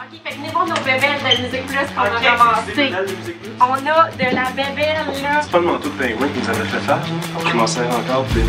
[0.00, 2.92] OK, fait que venez voir nos bébelles de Musique Plus qu'on a ramassées.
[3.60, 5.40] On a de la bébelle, là.
[5.42, 7.00] C'est pas le manteau de pingouin qui nous avait fait faire.
[7.44, 8.42] Je m'en sers encore pour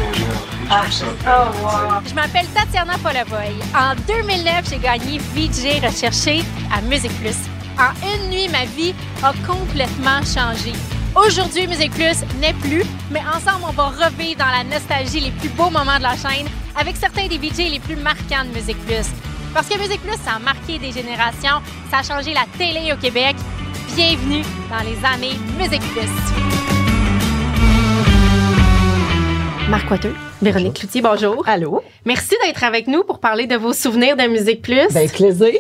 [0.70, 1.06] en tout ça.
[1.26, 2.02] Oh, wow.
[2.08, 3.56] Je m'appelle Tatiana Polavoy.
[3.76, 7.38] En 2009, j'ai gagné VJ recherché à Musique Plus.
[7.80, 8.94] En une nuit, ma vie
[9.24, 10.74] a complètement changé.
[11.16, 15.50] Aujourd'hui, Musique Plus n'est plus, mais ensemble, on va revivre dans la nostalgie les plus
[15.50, 16.48] beaux moments de la chaîne
[16.80, 19.08] avec certains des VJ les plus marquants de Musique Plus.
[19.54, 22.98] Parce que Musique Plus, ça a marqué des générations, ça a changé la télé au
[22.98, 23.36] Québec.
[23.96, 26.10] Bienvenue dans les années Musique Plus.
[29.70, 31.44] Marc Coiteux, Véronique Cloutier, bonjour.
[31.48, 31.84] Allô?
[32.06, 34.92] Merci d'être avec nous pour parler de vos souvenirs de Musique Plus.
[34.94, 35.54] Ben, plaisir.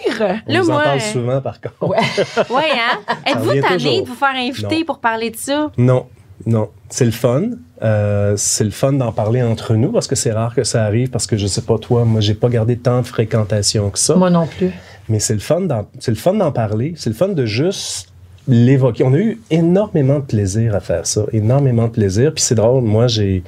[0.47, 1.87] On Là, vous en parle souvent, par contre.
[1.87, 1.97] Ouais.
[2.49, 3.15] Ouais, hein?
[3.25, 4.85] Êtes-vous tanné de vous faire inviter Non.
[4.85, 5.71] pour parler de ça?
[5.77, 6.07] Non,
[6.45, 6.69] non.
[6.89, 7.51] C'est le fun.
[7.81, 11.09] Euh, c'est le fun d'en parler entre nous parce que c'est rare que ça arrive
[11.09, 14.15] parce que je sais pas toi, moi j'ai pas gardé tant de fréquentation que ça.
[14.15, 14.71] Moi non plus.
[15.07, 16.93] Mais c'est le fun d'en, c'est le fun d'en parler.
[16.97, 18.08] C'est le fun de juste
[18.55, 19.03] l'évoquer.
[19.03, 22.33] On a eu énormément de plaisir à faire ça, énormément de plaisir.
[22.33, 23.43] Puis c'est drôle, moi j'ai,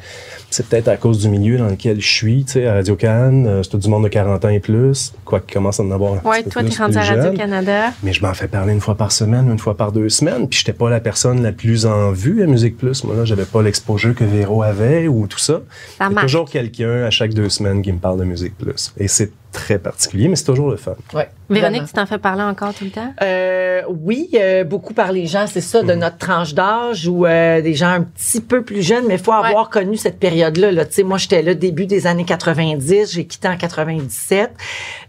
[0.50, 3.48] c'est peut-être à cause du milieu dans lequel je suis, tu sais, à Radio Cannes,
[3.48, 5.92] euh, c'est tout du monde de 40 ans et plus, quoi qu'il commence à en
[5.92, 7.04] avoir un Ouais, petit peu toi, t'es rendu à.
[7.04, 7.92] Radio-Canada.
[8.04, 10.48] Mais je m'en fais parler une fois par semaine, une fois par deux semaines.
[10.48, 13.04] Puis j'étais pas la personne la plus en vue à Musique Plus.
[13.04, 15.62] Moi, là, j'avais pas l'exposure que Véro avait ou tout ça.
[16.00, 16.26] Il y a marche.
[16.28, 18.94] toujours quelqu'un à chaque deux semaines qui me parle de Musique Plus.
[18.98, 20.96] Et c'est très particulier, mais c'est toujours le fun.
[21.14, 21.30] Ouais.
[21.50, 23.14] Véronique, tu t'en fais parler encore tout le temps?
[23.22, 25.88] Euh, oui, euh, beaucoup par les gens, c'est ça, Mhm.
[25.90, 29.20] de notre tranche d'âge ou euh, des gens un petit peu plus jeunes, mais il
[29.22, 30.72] faut avoir connu cette période-là.
[30.72, 30.86] Là.
[30.86, 34.52] Tu sais, Moi, j'étais là début des années 90, j'ai quitté en 97.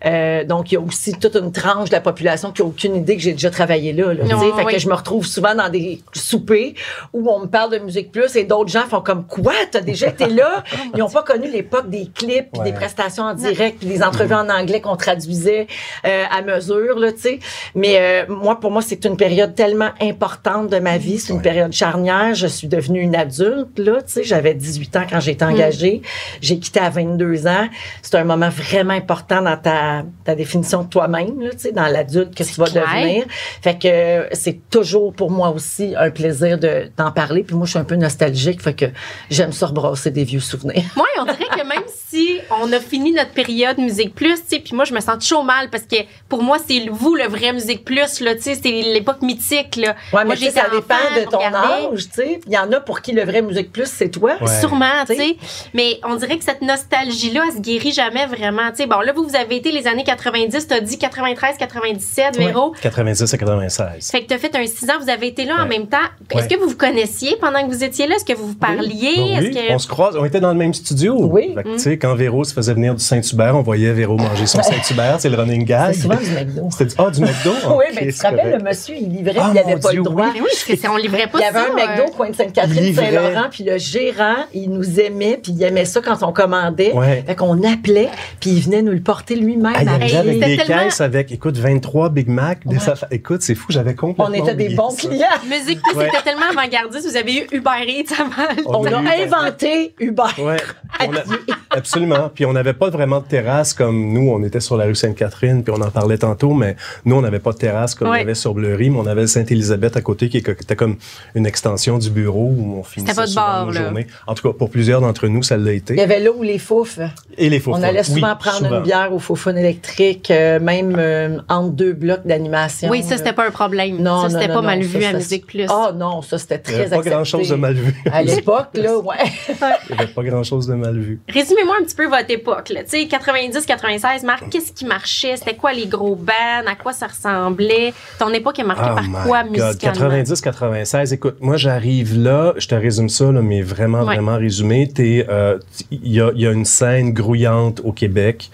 [0.05, 2.97] Euh, donc, il y a aussi toute une tranche de la population qui a aucune
[2.97, 4.12] idée que j'ai déjà travaillé là.
[4.12, 4.34] là, tu sais.
[4.34, 6.75] Ouais, fait que je me retrouve souvent dans des soupers
[7.12, 9.53] où on me parle de Musique Plus et d'autres gens font comme «Quoi?
[9.71, 12.71] T'as déjà été là?» Ils n'ont pas connu l'époque des clips, puis Ouais.
[12.71, 15.66] des prestations en direct, puis des entrevues en anglais qu'on traduisait
[16.06, 17.38] euh, à mesure, là, tu sais.
[17.75, 21.19] Mais euh, moi, pour moi, c'est une période tellement importante de ma vie.
[21.19, 21.42] C'est une Ouais.
[21.42, 22.34] période charnière.
[22.34, 24.25] Je suis devenue une adulte, là, tu sais.
[24.25, 26.03] J'avais 18 ans quand j'ai été engagée.
[26.41, 27.69] J'ai quitté à 22 ans.
[28.03, 31.87] C'est un moment vraiment important dans ta, ta définition de toi-même, là, tu sais, dans
[31.87, 32.84] l'adulte que tu vas clair.
[32.87, 33.25] devenir.
[33.62, 37.42] Fait que c'est toujours pour moi aussi un plaisir de, d'en parler.
[37.42, 38.60] Puis moi, je suis un peu nostalgique.
[38.62, 38.87] Fait que
[39.31, 40.82] j'aime ça rebrasser des vieux souvenirs.
[40.97, 44.59] Moi, on dirait que même si on a fini notre période Musique Plus, tu sais,
[44.60, 45.97] puis moi, je me sens toujours mal parce que
[46.28, 49.97] pour moi, c'est vous le vrai Musique Plus, là, tu sais, c'est l'époque mythique, là.
[50.12, 52.41] Ouais, mais moi, tu sais, ça dépend de ton âge, tu sais.
[52.47, 54.34] Il y en a pour qui le vrai Musique Plus, c'est toi.
[54.41, 54.60] Ouais.
[54.60, 55.37] Sûrement, tu sais.
[55.75, 58.71] Mais on dirait que cette nostalgie-là, elle se guérit jamais vraiment.
[58.71, 62.37] Tu sais, bon, là, vous, vous avez été les années 90, t'as dit 93, 97,
[62.39, 62.75] Véro?
[62.81, 64.10] 90 à 96.
[64.10, 65.69] Fait que t'as fait un 6 ans, vous avez été là en Ouais.
[65.69, 65.99] même temps.
[66.31, 66.49] Est-ce Ouais.
[66.49, 68.15] que vous vous connaissiez pendant que vous étiez là?
[68.16, 69.15] Est-ce que vous vous parliez?
[69.41, 69.72] Oui, que...
[69.72, 71.16] on se croise, on était dans le même studio.
[71.19, 71.53] Oui.
[71.54, 74.47] Fait que, tu sais, quand Véro se faisait venir du Saint-Hubert, on voyait Véro manger
[74.47, 75.95] son Saint-Hubert, c'est le running gag.
[75.95, 76.69] C'est souvent du McDo.
[76.71, 77.50] C'était du, ah, du McDo?
[77.77, 78.59] oui, mais tu te rappelles, correct.
[78.59, 80.27] le monsieur, il livrait, Ah, il n'avait mon pas Dieu, le droit.
[80.34, 81.67] Mais oui, parce que c'est- on livrait pas Il y avait ça.
[81.71, 82.17] un McDo, euh.
[82.17, 83.12] coin de Sainte-Catherine, Livrait.
[83.12, 86.93] Saint-Laurent, puis le gérant, il nous aimait, puis il aimait ça quand on commandait.
[86.93, 87.22] Ouais.
[87.27, 88.09] Fait qu'on appelait,
[88.41, 89.72] puis il venait nous le porter lui-même.
[89.77, 92.61] Ah, il à arrivait avec des tellement- caisses avec, écoute, 23 Big Mac.
[92.67, 92.77] Ouais.
[93.11, 95.09] Écoute, c'est fou, j'avais complètement On était des bons ça.
[95.09, 95.27] clients.
[95.49, 96.06] Musique Ouais.
[96.12, 97.09] c'était tellement avant-gardiste.
[97.09, 98.49] Vous avez eu Uber Eats avant.
[98.67, 100.22] On On a inventé Uber.
[100.39, 100.56] Ouais,
[101.01, 101.22] on a-
[101.71, 102.31] absolument.
[102.34, 104.31] Puis on n'avait pas vraiment de terrasse comme nous.
[104.31, 107.39] On était sur la rue Sainte-Catherine, puis on en parlait tantôt, mais nous, on n'avait
[107.39, 108.19] pas de terrasse comme Ouais.
[108.19, 110.97] il y avait sur Bleury, mais on avait Sainte-Élisabeth à côté qui était comme
[111.35, 113.83] une extension du bureau où on finissait votre souvent bar, nos là.
[113.85, 114.07] journées.
[114.27, 116.01] En tout cas, pour plusieurs d'entre nous, ça l'a Il y été.
[116.01, 116.99] avait là où les fouf.
[117.39, 121.39] Et les faux On allait souvent prendre une bière au Faux-Fun électrique, euh, même euh,
[121.49, 122.89] entre deux blocs d'animation.
[122.91, 123.99] Oui, ça, c'était pas un problème.
[124.03, 125.67] Non, ça, c'était pas non, mal vu à Musique Plus.
[125.69, 127.95] Ah non, ça c'était Il très n'y avait pas grand-chose de mal vu.
[128.13, 129.17] À l'époque, là, ouais.
[129.91, 131.21] Il n'y avait pas grand-chose de mal vu.
[131.29, 132.69] Résumez-moi un petit peu votre époque.
[132.71, 132.83] là.
[132.84, 133.67] Tu sais, 90,
[133.98, 135.36] 96, Marc, qu'est-ce qui marchait?
[135.36, 136.66] C'était quoi les gros bands?
[136.66, 137.92] À quoi ça ressemblait?
[138.19, 139.53] Ton époque est marquée Oh par quoi God.
[139.53, 140.00] musicalement?
[140.08, 141.12] 90, 96.
[141.12, 144.14] Écoute, moi, j'arrive là, je te résume ça, là, mais vraiment, Ouais.
[144.16, 144.88] vraiment résumé.
[144.98, 145.58] Euh,
[145.91, 148.50] Il y, a, il y a une scène grouillante au Québec.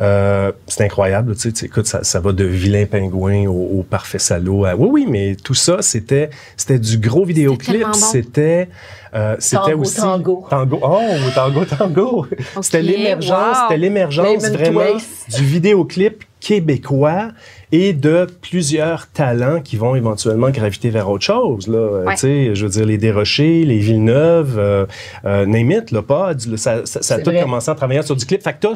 [0.00, 1.34] Euh, c'est incroyable.
[1.36, 4.64] Tu sais, écoute, ça, ça va de vilain pingouin au, au parfait salaud.
[4.64, 7.86] à- oui, oui, mais tout ça, c'était, c'était du gros vidéoclip.
[7.94, 8.68] C'était,
[9.14, 10.46] euh, c'était Tango, aussi tango.
[10.48, 10.78] tango.
[10.82, 11.00] Oh,
[11.34, 12.26] tango, tango.
[12.60, 13.62] C'était l'émergence, wow.
[13.62, 15.36] c'était l'émergence vraiment Twist.
[15.36, 17.28] du vidéoclip québécois
[17.72, 21.66] et de plusieurs talents qui vont éventuellement graviter vers autre chose.
[21.68, 21.78] Là.
[21.78, 22.14] Euh, Ouais.
[22.14, 24.86] Tu sais, je veux dire, les Desrochers, les Villeneuve, euh,
[25.24, 27.42] euh, name it, le Pod, ça, ça, ça a tout vrai.
[27.42, 28.42] commencé à travailler sur du clip.
[28.42, 28.68] Fait que t'as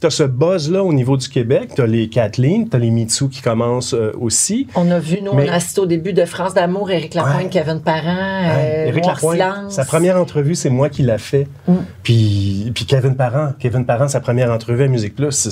[0.00, 0.06] ça.
[0.06, 1.70] as ce buzz-là au niveau du Québec.
[1.74, 4.66] Tu as les Kathleen, tu as les Mitsu qui commencent euh, aussi.
[4.74, 7.36] On a vu, nous, Mais- on a assisté au début de France d'amour, Éric Lapointe,
[7.44, 7.48] Ouais.
[7.50, 11.46] Kevin Parent, Ouais, euh, Éric Lapointe, sa première entrevue, c'est moi qui l'a fait.
[11.66, 11.74] Mm.
[12.02, 15.48] Puis, puis Kevin Parent, Kevin Parent, sa première entrevue à Musique Plus,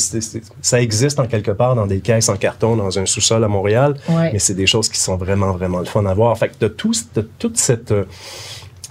[0.61, 3.95] ça existe en quelque part dans des caisses en carton dans un sous-sol à Montréal.
[4.09, 4.31] Ouais.
[4.33, 6.37] Mais c'est des choses qui sont vraiment, vraiment le fun à voir.
[6.39, 8.05] Fait que t'as tout, t'as toute cette, euh,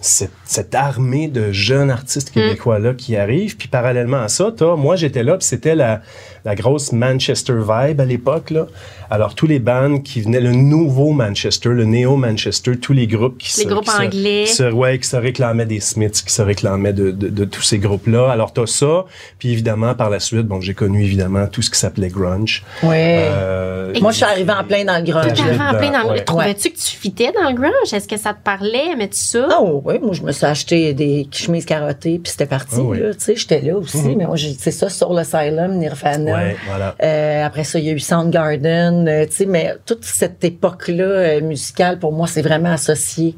[0.02, 3.58] cette, cette armée de jeunes artistes québécois-là qui arrivent.
[3.58, 6.02] Puis parallèlement à ça, moi j'étais là, puis c'était la,
[6.46, 8.50] la grosse Manchester vibe à l'époque.
[8.52, 8.68] Là.
[9.10, 13.52] Alors tous les bands qui venaient, le nouveau Manchester, le néo-Manchester, tous les groupes qui
[13.58, 14.44] Les se, groupes qui se- anglais.
[14.48, 17.62] qui se, ouais, qui se réclamaient des Smiths, qui se réclamaient de, de, de tous
[17.62, 18.30] ces groupes-là.
[18.32, 19.06] Alors t'as ça,
[19.40, 22.64] puis évidemment par la suite, bon j'ai connu évidemment tout ce qui s'appelait grunge.
[22.82, 23.26] Ouais.
[23.30, 25.40] Euh, Moi, je suis arrivée en plein dans le grunge.
[25.40, 26.24] Arrivé en plein dans le- ouais.
[26.24, 27.94] Trouvais-tu que tu fitais dans le grunge?
[27.94, 28.92] Est-ce que ça te parlait?
[28.94, 29.48] Aimais-tu ça?
[29.52, 33.00] Ah oui, moi je me suis acheté des chemises carottées puis c'était parti Ah oui.
[33.00, 36.34] là, tu sais, j'étais là aussi, mais moi j'ai c'est ça sur l'Asylum, Nirvana.
[36.34, 36.95] Ouais, voilà.
[37.01, 41.04] Euh, après ça, il y a eu Soundgarden, euh, tu sais, mais toute cette époque-là
[41.04, 43.36] euh, musicale, pour moi, c'est vraiment associé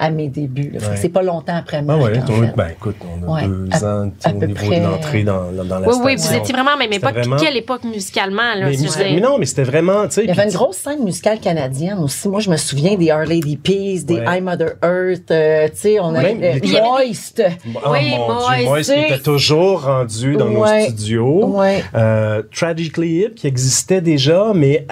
[0.00, 0.72] à mes débuts.
[0.74, 0.96] Ouais.
[0.96, 2.52] c'est pas longtemps après Ah Marc, ouais, fait.
[2.56, 4.80] ben écoute, on a Ouais, deux à- ans à au peu niveau près.
[4.80, 7.12] de l'entrée dans, dans, dans la oui, oui, vous étiez vraiment à la même époque.
[7.12, 8.54] vraiment- Quelle époque musicalement?
[8.56, 10.22] Là, Mais, non, mais c'était vraiment, tu sais.
[10.24, 12.28] Il y avait une grosse scène musicale canadienne aussi.
[12.28, 14.38] Moi, je me souviens des Our Lady Peace, des Ouais.
[14.38, 17.42] I Mother Earth, euh, tu sais, on avait Même euh, les- Moist.
[17.74, 19.02] Oh Oui, mon moi, Dieu, moi, tu sais.
[19.08, 20.84] était toujours rendu dans nos Ouais.
[20.88, 21.46] studios.
[21.46, 21.84] Ouais.
[21.94, 24.86] Euh, Tragically Hip qui existait déjà, mais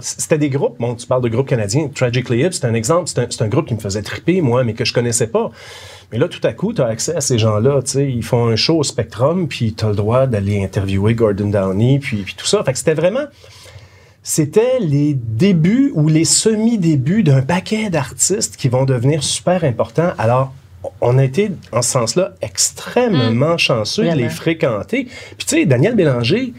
[0.00, 0.76] c'était des groupes.
[0.78, 1.88] Bon, tu parles de groupes canadiens.
[1.94, 3.08] Tragically Hip, c'est un exemple.
[3.08, 5.50] C'est un, c'est un groupe qui me faisait triper, moi, mais que je connaissais pas.
[6.10, 7.82] Mais là, tout à coup, tu as accès à ces gens-là.
[7.82, 11.14] Tu sais, ils font un show au Spectrum, puis tu as le droit d'aller interviewer
[11.14, 12.64] Gordon Downey, puis, puis tout ça.
[12.64, 13.26] Fait que c'était vraiment
[14.22, 20.12] c'était les débuts ou les semi-débuts d'un paquet d'artistes qui vont devenir super importants.
[20.16, 20.52] Alors,
[21.00, 24.30] on a été, en ce sens-là, extrêmement chanceux de les Vraiment.
[24.30, 25.08] fréquenter.
[25.36, 26.52] Puis, tu sais, Daniel Bélanger,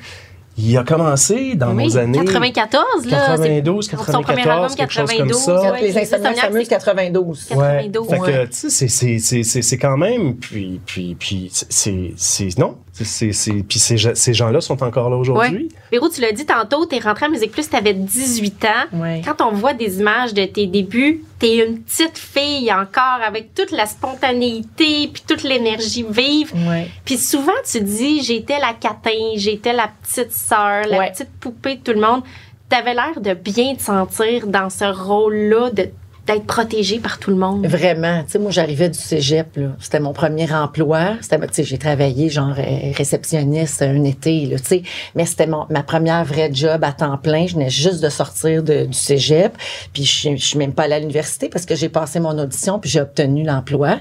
[0.57, 2.19] il a commencé dans Oui, nos années...
[2.23, 3.17] 94, là.
[3.27, 5.41] 92, c'est- Son premier album, 94, quelque chose comme 92.
[5.41, 5.71] ça.
[5.71, 7.47] ouais, les fameuses c'est 92.
[7.51, 7.55] Ouais.
[7.57, 8.07] 92.
[8.09, 12.57] Fait que, tu sais, c'est- c'est- c'est- c'est quand même, puis, puis, puis, c'est, c'est,
[12.59, 15.63] non, puis ces, gens- ces gens-là sont encore là aujourd'hui.
[15.65, 15.67] Ouais.
[15.91, 18.97] Véro, tu l'as dit tantôt, t'es rentrée à Musique Plus, t'avais 18 ans.
[18.99, 19.21] Ouais.
[19.25, 23.71] Quand on voit des images de tes débuts, t'es une petite fille encore avec toute
[23.71, 26.51] la spontanéité puis toute l'énergie vive.
[26.67, 26.87] Ouais.
[27.05, 31.11] Puis souvent, tu dis, j'étais la catin, j'étais la petite sœur, la Ouais.
[31.11, 32.21] petite poupée de tout le monde.
[32.69, 35.89] T'avais l'air de bien te sentir dans ce rôle-là, de
[36.25, 37.65] d'être protégée par tout le monde.
[37.67, 38.23] Vraiment.
[38.23, 39.69] Tu sais, moi, j'arrivais du cégep, là.
[39.79, 41.15] C'était mon premier emploi.
[41.21, 44.83] C'était, tu sais, j'ai travaillé, genre, euh, réceptionniste un été, là, tu sais.
[45.15, 47.45] Mais c'était mon, ma première vraie job à temps plein.
[47.45, 49.53] Je venais juste de sortir de- du cégep.
[49.91, 52.37] Puis, je, suis- je suis même pas allée à l'université parce que j'ai passé mon
[52.39, 53.99] audition puis j'ai obtenu l'emploi.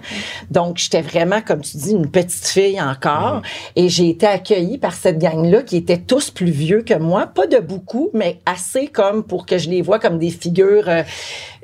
[0.51, 3.43] Donc, j'étais vraiment, comme tu dis, une petite fille encore.
[3.75, 7.27] Et j'ai été accueillie par cette gang-là qui étaient tous plus vieux que moi.
[7.27, 11.03] Pas de beaucoup, mais assez comme pour que je les vois comme des figures, euh,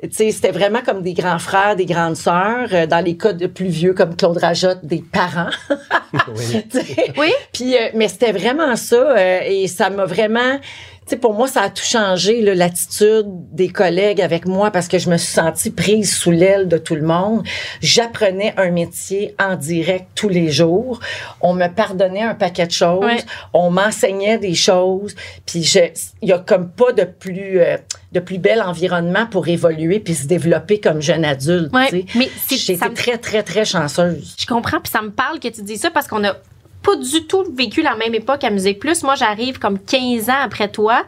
[0.03, 2.69] tu sais, c'était vraiment comme des grands frères, des grandes sœurs.
[2.73, 5.49] Euh, dans les cas de plus vieux, comme Claude Rajotte, des parents.
[6.35, 6.63] Oui.
[7.17, 7.31] Oui.
[7.53, 8.95] Puis, euh, mais c'était vraiment ça.
[8.95, 10.59] euh, et ça m'a vraiment...
[11.09, 15.09] Sais, pour moi, ça a tout changé, l'attitude des collègues avec moi parce que je
[15.09, 17.43] me suis sentie prise sous l'aile de tout le monde.
[17.81, 20.99] J'apprenais un métier en direct tous les jours.
[21.41, 23.03] On me pardonnait un paquet de choses.
[23.03, 23.23] Ouais.
[23.53, 25.15] On m'enseignait des choses.
[25.47, 25.61] Puis,
[26.21, 27.77] il y a comme pas de plus, euh,
[28.11, 31.73] de plus bel environnement pour évoluer puis se développer comme jeune adulte.
[31.73, 32.29] Ouais, mais
[32.89, 34.35] me- très, très, très chanceuse.
[34.37, 36.35] Je comprends, puis ça me parle que tu dis ça parce qu'on a
[36.83, 39.03] pas du tout vécu la même époque à Musique Plus.
[39.03, 41.03] Moi, j'arrive comme 15 ans après toi.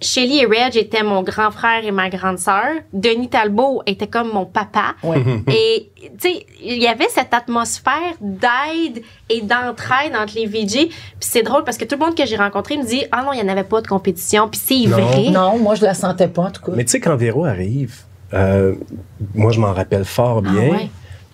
[0.00, 2.64] Shelly et Reg étaient mon grand frère et ma grande sœur.
[2.92, 4.96] Denis Talbot était comme mon papa.
[5.02, 5.22] Ouais.
[5.48, 5.90] Et,
[6.20, 10.88] tu sais, il y avait cette atmosphère d'aide et d'entraide entre les VJ.
[10.88, 10.90] Puis
[11.20, 13.42] c'est drôle parce que tout le monde que j'ai rencontré me dit Ah non, il
[13.42, 14.48] n'y en avait pas de compétition.
[14.48, 14.96] Puis c'est Non.
[14.98, 15.30] vrai.
[15.30, 16.72] Non, moi, je la sentais pas, en tout cas.
[16.74, 17.94] Mais tu sais, quand Véro arrive,
[18.34, 18.74] euh,
[19.34, 20.52] moi, je m'en rappelle fort bien.
[20.66, 20.90] Ah ouais.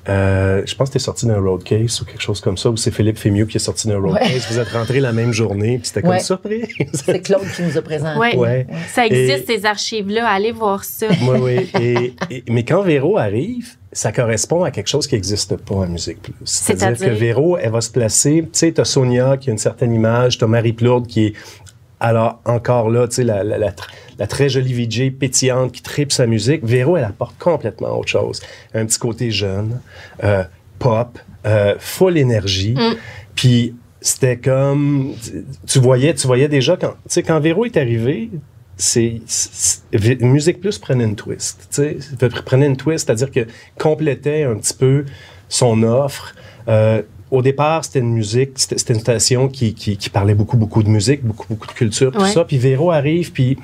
[0.08, 2.70] Euh, je pense que tu es sorti d'un road case ou quelque chose comme ça,
[2.70, 4.20] ou c'est Philippe Fémieux qui est sorti d'un road Ouais.
[4.20, 4.46] case.
[4.50, 6.20] Vous êtes rentrés la même journée, puis c'était comme Ouais.
[6.20, 6.66] surprise.
[6.94, 8.18] C'est Claude qui nous a présenté.
[8.18, 8.36] Ouais.
[8.36, 8.66] Ouais.
[8.94, 10.26] Ça existe, Et- ces archives-là.
[10.28, 11.06] Allez voir ça.
[11.10, 11.70] Oui, oui.
[11.80, 15.86] Et, et- mais quand Véro arrive, ça correspond à quelque chose qui n'existe pas à
[15.86, 16.34] Musique Plus.
[16.44, 18.42] C'est-à-dire que Véro, elle va se placer.
[18.44, 21.26] Tu sais, tu as Sonia qui a une certaine image, tu as Marie Plourde qui
[21.26, 21.32] est.
[22.02, 23.72] Alors, encore là, tu sais, la, la, la,
[24.20, 26.62] la très jolie VJ pétillante qui tripe sa musique.
[26.64, 28.40] Véro, elle apporte complètement autre chose.
[28.74, 29.80] Un petit côté jeune,
[30.22, 30.44] euh,
[30.78, 32.76] pop, euh, full énergie.
[33.34, 35.14] Puis c'était comme
[35.66, 38.30] tu- voyais tu voyais déjà quand tu sais quand Véro est arrivé
[38.76, 39.20] c'est
[40.20, 41.98] Musique Plus prenait une twist tu sais
[42.46, 43.46] prenait une twist c'est-à-dire que
[43.78, 45.04] complétait un petit peu
[45.50, 46.34] son offre
[46.68, 50.56] euh, au départ, c'était une musique, c'était c'était une station qui, qui, qui parlait beaucoup,
[50.56, 52.32] beaucoup de musique, beaucoup, beaucoup de culture, tout Ouais.
[52.32, 52.44] ça.
[52.44, 53.56] Puis Véro arrive, puis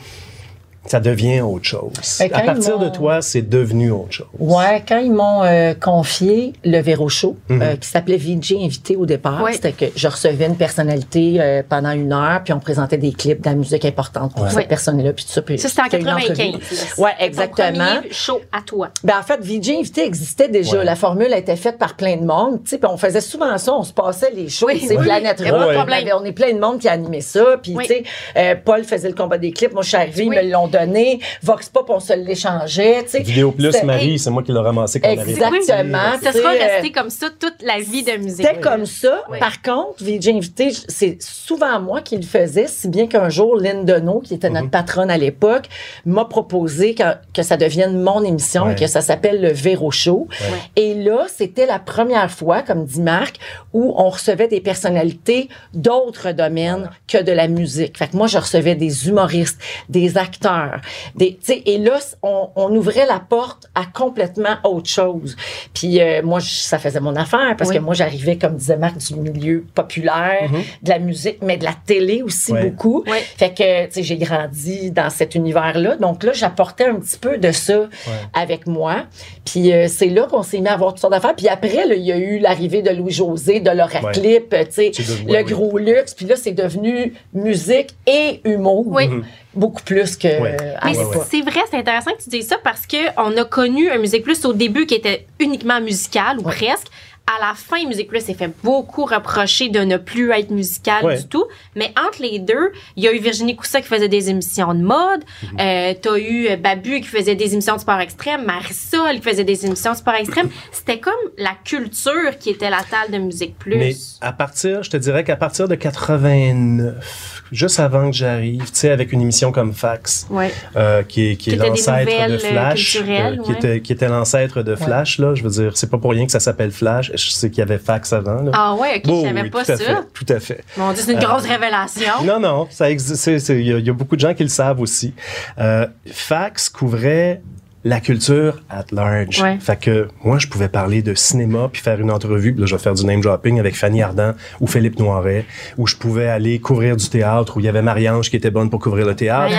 [0.87, 1.93] ça devient autre chose.
[2.19, 4.27] Quand à partir de toi, c'est devenu autre chose.
[4.39, 7.63] Ouais, quand ils m'ont euh, confié le Véro Show, Mhm.
[7.63, 9.53] euh, qui s'appelait VJ Invité au départ, Ouais.
[9.53, 13.41] c'était que je recevais une personnalité euh, pendant une heure, puis on présentait des clips
[13.43, 14.51] de la musique importante pour Ouais.
[14.51, 15.43] cette personne-là, puis tout ça.
[15.43, 16.27] puis Ça, c'était en c'était une entrevue.
[16.29, 16.95] 95.
[16.99, 17.85] Ouais, Ton exactement.
[17.97, 18.89] premier show à toi.
[19.05, 20.79] Ben, en fait, VJ Invité existait déjà.
[20.79, 20.85] Ouais.
[20.85, 22.63] La formule a été faite par plein de monde.
[22.65, 23.73] Tu sais, puis on faisait souvent ça.
[23.75, 24.67] On se passait les shows.
[24.67, 25.05] Oui, tu sais, oui.
[25.05, 25.53] Planète Rock.
[25.53, 27.57] On, est plein de monde qui a animé ça.
[27.63, 27.85] Puis, Oui.
[27.87, 28.05] tu sais,
[28.37, 29.73] euh, Paul faisait le combat des clips.
[29.73, 30.37] Moi, je suis arrivée, Oui.
[30.41, 31.21] ils me l'ont donné.
[31.43, 33.05] Vox Pop, on se l'échangeait.
[33.21, 35.09] Vidéo Plus, Marie, c'est moi qui l'ai ramassé quand.
[35.11, 35.99] Exactement.
[36.23, 38.47] Ça sera resté comme ça toute la vie de musique.
[38.47, 39.23] C'était comme ça.
[39.31, 39.39] Oui.
[39.39, 43.85] Par contre, VJ Invité, c'est souvent moi qui le faisais, si bien qu'un jour, Lynn
[43.85, 44.55] Deneau, qui était Mhm.
[44.55, 45.67] notre patronne à l'époque,
[46.05, 47.03] m'a proposé que,
[47.35, 48.73] que ça devienne mon émission Ouais.
[48.73, 50.29] et que ça s'appelle le Véro Show.
[50.77, 53.37] Et là, c'était la première fois, comme dit Marc,
[53.73, 57.97] où on recevait des personnalités d'autres domaines que de la musique.
[57.99, 60.66] Fait que moi, je recevais des humoristes, des acteurs,
[61.15, 65.37] des, et là, on, on ouvrait la porte à complètement autre chose.
[65.75, 67.77] Puis euh, moi, je- ça faisait mon affaire parce Oui.
[67.77, 70.51] que moi, j'arrivais, comme disait Marc, du milieu populaire,
[70.83, 73.05] de la musique, mais de la télé aussi beaucoup.
[73.37, 75.97] Fait que, tu sais, j'ai grandi dans cet univers-là.
[75.97, 77.89] Donc là, j'apportais un petit peu de ça
[78.35, 79.05] avec moi.
[79.45, 81.35] Puis euh, c'est là qu'on s'est mis à avoir toutes sortes d'affaires.
[81.37, 84.13] Puis après, il y a eu l'arrivée de Louis-José, de Laura.
[84.13, 86.15] Clip, tu sais, C'est devenu- le gros luxe.
[86.15, 88.85] Puis là, c'est devenu musique et humour.
[88.87, 89.09] Oui.
[89.57, 90.57] Beaucoup plus que Ouais.
[90.85, 90.95] Mais
[91.29, 94.23] c'est vrai, c'est intéressant que tu dises ça parce que on a connu un Musique
[94.23, 96.55] Plus au début qui était uniquement musical ou Ouais.
[96.55, 96.87] presque.
[97.29, 101.17] À la fin, Musique Plus s'est fait beaucoup reprocher de ne plus être musical Ouais.
[101.17, 101.45] du tout.
[101.75, 104.81] Mais entre les deux, il y a eu Virginie Coussa qui faisait des émissions de
[104.83, 105.25] mode.
[105.43, 105.49] Mhm.
[105.59, 108.45] Euh, T'as eu euh, Babu qui faisait des émissions de sport extrême.
[108.45, 110.49] Marisol qui faisait des émissions de sport extrême.
[110.71, 113.77] C'était comme la culture qui était la table de Musique Plus.
[113.77, 118.71] Mais à partir, je te dirais qu'à partir de 89, juste avant que j'arrive, tu
[118.73, 120.53] sais, avec une émission comme Fax, Ouais.
[120.77, 123.57] euh, qui est, qui l'ancêtre de euh, Flash, culturelles, qui, ouais.
[123.57, 126.33] était, qui était l'ancêtre de Flash, là, je veux dire, c'est pas pour rien que
[126.33, 128.51] ça s'appelle Flash, je sais qu'il y avait Fax avant, là.
[128.55, 129.85] Ah ouais, ok, Oh, je savais oui, pas tout à ça.
[129.85, 130.65] fait, tout à fait.
[130.77, 132.25] Mon Dieu, c'est une grosse révélation.
[132.25, 133.27] Non, non, ça existe.
[133.49, 135.15] Il y, a- il y a beaucoup de gens qui le savent aussi.
[135.59, 137.41] Euh, Fax couvrait
[137.87, 139.41] la culture at large.
[139.41, 139.59] Ouais.
[139.61, 142.53] Fait que moi, je pouvais parler de cinéma puis faire une entrevue.
[142.53, 145.45] Puis là, je vais faire du name dropping avec Fanny Ardant ou Philippe Noiret.
[145.79, 148.71] Ou je pouvais aller couvrir du théâtre où il y avait Marie-Ange qui était bonne
[148.71, 149.55] pour couvrir le théâtre.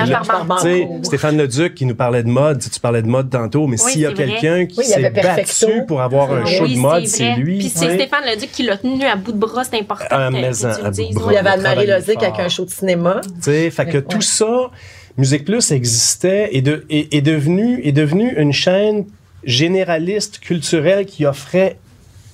[0.61, 2.59] Sais, Stéphane Leduc qui nous parlait de mode.
[2.59, 5.85] Tu parlais de mode tantôt, mais Oui, s'il y a quelqu'un qui Oui, s'est battu
[5.87, 7.59] pour avoir un show oui, de mode, c'est lui.
[7.59, 7.95] Puis c'est.
[7.95, 10.65] Stéphane Leduc qui l'a tenu à bout de bras, c'est important Ah, que, que tu
[10.65, 11.31] à bout de bras.
[11.31, 13.21] Il y avait Anne-Marie Lozic avec un show de cinéma.
[13.23, 14.69] Tu sais, fait que tout ça,
[15.17, 19.05] Musique Plus existait et de, est, est devenu est devenu une chaîne
[19.43, 21.77] généraliste culturelle qui offrait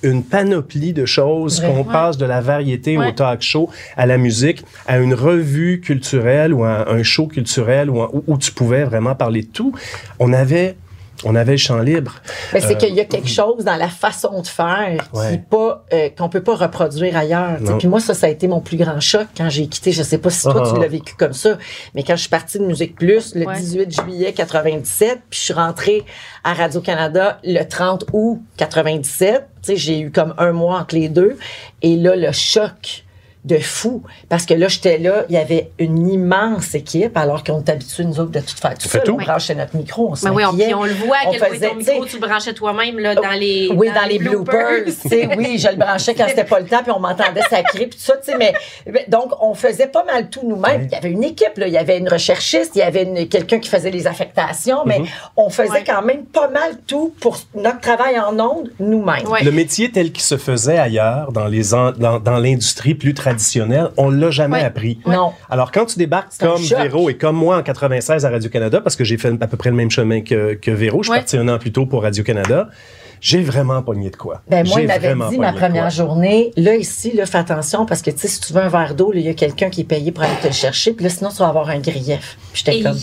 [0.02, 3.08] une panoplie de choses, qu'on passe de la variété Ouais.
[3.08, 7.88] au talk show, à la musique, à une revue culturelle ou à un show culturel
[7.88, 9.72] où, où tu pouvais vraiment parler de tout.
[10.18, 10.76] On avait,
[11.24, 12.16] on avait le champ libre.
[12.52, 15.42] Mais c'est Euh, qu'il y a quelque chose dans la façon de faire qui Ouais.
[15.92, 17.58] euh, qu'on peut pas reproduire ailleurs.
[17.58, 17.72] tu sais.
[17.72, 17.78] Non.
[17.78, 19.92] Puis moi ça ça a été mon plus grand choc quand j'ai quitté.
[19.92, 20.80] Je sais pas si toi Ah, tu ah.
[20.80, 21.56] l'as vécu comme ça,
[21.94, 23.56] mais quand je suis partie de Musique Plus le Ouais.
[23.56, 26.04] 18 juillet 97, puis je suis rentrée
[26.42, 29.46] à Radio Canada le 30 août 97.
[29.62, 31.36] Tu sais j'ai eu comme un mois entre les deux
[31.82, 33.03] et là le choc
[33.44, 37.60] de fou parce que là j'étais là il y avait une immense équipe alors qu'on
[37.62, 39.12] est habitués nous autres de tout faire tout seul tout.
[39.20, 41.38] on branchait notre micro on se Mais oui, on, puis on le voit à quel
[41.40, 44.84] point faisait, ton micro, tu le branchais toi-même là, dans les oui, dans, les bloopers.
[44.86, 47.86] tu sais, oui, je le branchais quand c'était pas le temps, puis on m'entendait sacrer,
[47.86, 48.54] puis tout ça, tu sais, mais
[48.90, 50.84] mais donc on faisait pas mal tout nous-mêmes.
[50.84, 53.28] Il y avait une équipe, là, il y avait une recherchiste, il y avait une-
[53.28, 55.02] quelqu'un qui faisait les affectations, mais
[55.36, 55.84] on faisait Ouais.
[55.86, 59.26] quand même pas mal tout pour notre travail en ondes nous-mêmes.
[59.28, 59.42] Ouais.
[59.42, 63.33] Le métier tel qu'il se faisait ailleurs, dans les en- dans, dans l'industrie plus traditionnelle,
[63.96, 64.64] on l'a jamais Ouais.
[64.64, 64.98] appris.
[65.06, 65.32] Non.
[65.50, 66.60] Alors, quand tu débarques comme.
[66.62, 69.70] Véro et comme moi en 96 à Radio-Canada, parce que j'ai fait à peu près
[69.70, 71.18] le même chemin que, que Véro, je suis Ouais.
[71.18, 72.68] parti un an plus tôt pour Radio-Canada,
[73.20, 74.42] j'ai vraiment pogné de quoi.
[74.48, 78.02] Ben moi, J'ai il m'avait dit ma première journée, là, ici, là, fais attention, parce
[78.02, 79.84] que, tu sais, si tu veux un verre d'eau, il y a quelqu'un qui est
[79.84, 82.36] payé pour aller te le chercher, puis là, sinon, tu vas avoir un grief.
[82.52, 82.98] Puis j'étais comme?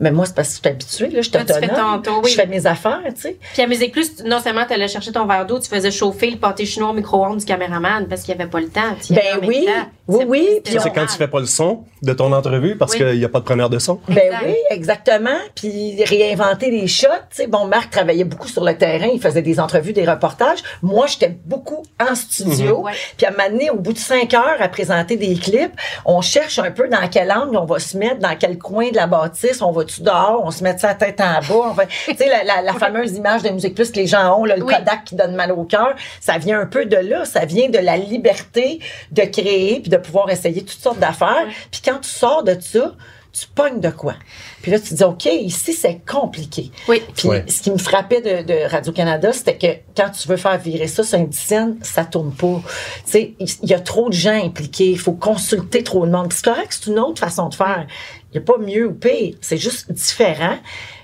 [0.00, 2.02] Mais moi, c'est parce que je suis habituée, là, je suis Toi, tu fais autonome.
[2.02, 2.30] ton tour, oui.
[2.30, 3.36] Je fais mes affaires, tu sais.
[3.52, 6.30] Puis à Musique Plus, non seulement tu allais chercher ton verre d'eau, tu faisais chauffer
[6.30, 8.96] le pâté chinois au micro-ondes du caméraman parce qu'il n'y avait pas le temps.
[9.10, 9.90] Ben oui, temps.
[10.18, 10.60] Oui, oui.
[10.64, 12.98] Puis c'est quand tu fais pas le son de ton entrevue parce Oui.
[12.98, 14.00] qu'il n'y a pas de preneur de son.
[14.08, 14.42] Ben Exact.
[14.46, 15.38] oui, exactement.
[15.54, 17.06] Puis réinventer les shots.
[17.30, 20.58] Tu sais, bon, Marc travaillait beaucoup sur le terrain, il faisait des entrevues, des reportages.
[20.82, 22.78] Moi, j'étais beaucoup en studio.
[22.78, 22.84] Mhm.
[22.84, 22.92] Ouais.
[23.16, 25.72] Puis à donné, au bout de cinq heures à présenter des clips,
[26.04, 28.96] on cherche un peu dans quel angle on va se mettre, dans quel coin de
[28.96, 31.68] la bâtisse, on va-tu dehors, on se met sa tête en bas.
[31.70, 31.86] On va...
[31.86, 34.56] tu sais, la, la, la fameuse image de Musique Plus que les gens ont, là,
[34.56, 34.72] le Oui.
[34.74, 37.24] Kodak qui donne mal au cœur, ça vient un peu de là.
[37.24, 38.80] Ça vient de la liberté
[39.12, 41.46] de créer puis de pouvoir essayer toutes sortes d'affaires.
[41.70, 42.94] Puis quand tu sors de ça,
[43.32, 44.14] tu pognes de quoi?
[44.60, 46.72] Puis là, tu te dis, OK, ici, c'est compliqué.
[46.88, 47.00] Oui.
[47.16, 47.44] Puis Ouais.
[47.46, 51.04] ce qui me frappait de, de Radio-Canada, c'était que quand tu veux faire virer ça
[51.04, 52.60] sur une scène, ça tourne pas.
[53.04, 54.90] Tu sais, il y a trop de gens impliqués.
[54.90, 56.28] Il faut consulter trop de monde.
[56.30, 57.86] Puis c'est correct, c'est une autre façon de faire.
[58.32, 59.36] Il n'y a pas mieux ou pire.
[59.40, 60.58] C'est juste différent.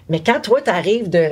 [0.09, 1.31] Mais quand toi, tu arrives de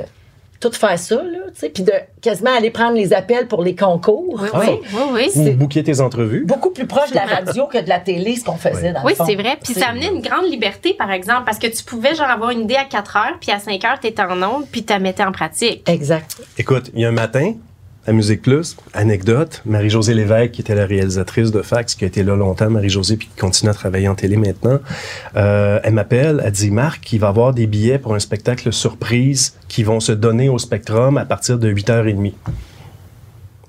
[0.59, 3.75] tout faire ça, là, tu sais, puis de quasiment aller prendre les appels pour les
[3.75, 4.39] concours.
[4.41, 5.27] Oui, oui, oui, oui.
[5.35, 6.45] Ou C'est- booker tes entrevues.
[6.45, 9.11] Beaucoup plus proche de la radio que de la télé, ce qu'on faisait dans Oui,
[9.11, 9.25] le fond.
[9.25, 9.57] c'est vrai.
[9.63, 12.61] Puis ça amenait une grande liberté, par exemple, parce que tu pouvais genre avoir une
[12.61, 14.99] idée à 4 heures, puis à 5 heures, tu étais en onde, puis tu la
[14.99, 15.87] mettais en pratique.
[15.89, 16.37] Exact.
[16.57, 17.53] Écoute, il y a un matin,
[18.07, 22.23] à Musique Plus, anecdote, Marie-Josée Lévesque, qui était la réalisatrice de Fax, qui a été
[22.23, 24.79] là longtemps, Marie-Josée, puis qui continue à travailler en télé maintenant,
[25.35, 29.55] euh, elle m'appelle, elle dit, Marc, il va avoir des billets pour un spectacle surprise
[29.67, 32.33] qui vont se donner au Spectrum à partir de 8h30.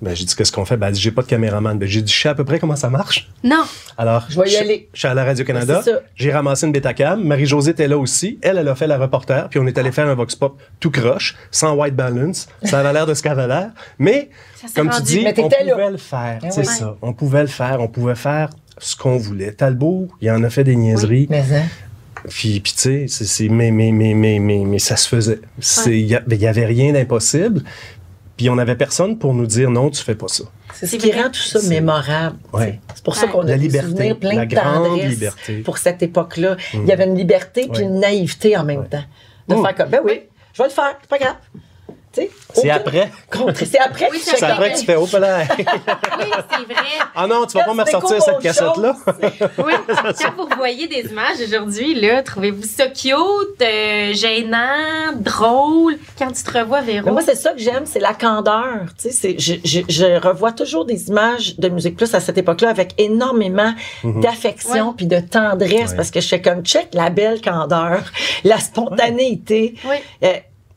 [0.03, 0.77] Ben, j'ai dit, qu'est-ce qu'on fait?
[0.77, 1.79] Ben, elle dit, j'ai pas de caméraman.
[1.79, 3.31] Ben, j'ai dit, je sais à peu près comment ça marche.
[3.43, 3.63] Non.
[3.97, 4.89] Alors, Je vais y aller.
[4.93, 5.81] Je suis allé à Radio-Canada.
[5.85, 6.01] C'est ça.
[6.15, 7.23] J'ai ramassé une Betacam.
[7.25, 8.39] Marie-Josée était là aussi.
[8.43, 9.49] Elle, elle a fait la reporter.
[9.49, 12.49] Puis on est allé faire un vox pop tout croche, sans white balance.
[12.63, 13.71] Ça avait l'air de ce qu'elle avait l'air.
[13.99, 14.29] Mais,
[14.75, 15.73] comme tu dis, on là.
[15.73, 16.39] pouvait le faire.
[16.45, 16.67] Eh C'est oui.
[16.67, 16.97] ça.
[17.01, 17.81] On pouvait le faire.
[17.81, 19.53] On pouvait faire ce qu'on voulait.
[19.53, 21.27] Talbot, il en a fait des niaiseries.
[21.31, 21.63] Mais hein?
[22.29, 25.39] Puis, puis tu sais, c'est, c'est- mais, mais, mais, mais, mais, mais ça se faisait.
[25.87, 27.63] Il y, a- il y avait rien d'impossible.
[28.37, 30.45] Puis on n'avait personne pour nous dire non, tu fais pas ça.
[30.75, 32.37] C'est ce qui rend tout ça mémorable.
[32.53, 32.81] Ouais.
[32.95, 35.59] C'est pour ça qu'on a La des liberté, souvenirs pleins la de grande liberté.
[35.61, 36.57] pour cette époque-là.
[36.75, 37.89] Il y avait une liberté puis Ouais.
[37.89, 39.05] une naïveté en même temps.
[39.49, 39.63] De Mm.
[39.63, 40.21] faire comme, ben oui,
[40.53, 41.37] je vais le faire, c'est pas grave.
[42.55, 43.11] C'est après.
[43.31, 44.09] contre- C'est après.
[44.11, 45.39] Oui, que c'est tu C'est fais après que tu fais, oh, là.
[45.59, 45.65] Oui,
[46.51, 46.85] c'est vrai.
[47.15, 48.97] Ah non, tu vas Quand pas me ressortir cette cassette-là.
[49.59, 53.13] Oui, quand vous voyez des images aujourd'hui, là, trouvez-vous ça cute,
[53.63, 57.07] euh, gênant, drôle, quand tu te revois, Véro?
[57.07, 58.87] Mais moi, c'est ça que j'aime, c'est la candeur.
[59.01, 62.69] Tu sais, je, je, je revois toujours des images de Musique Plus à cette époque-là
[62.71, 63.73] avec énormément
[64.05, 64.95] d'affection Ouais.
[64.97, 65.97] puis de tendresse Ouais.
[65.97, 68.01] parce que je fais comme check la belle candeur,
[68.45, 69.75] la spontanéité.
[69.85, 69.97] Oui.
[70.25, 70.33] Euh,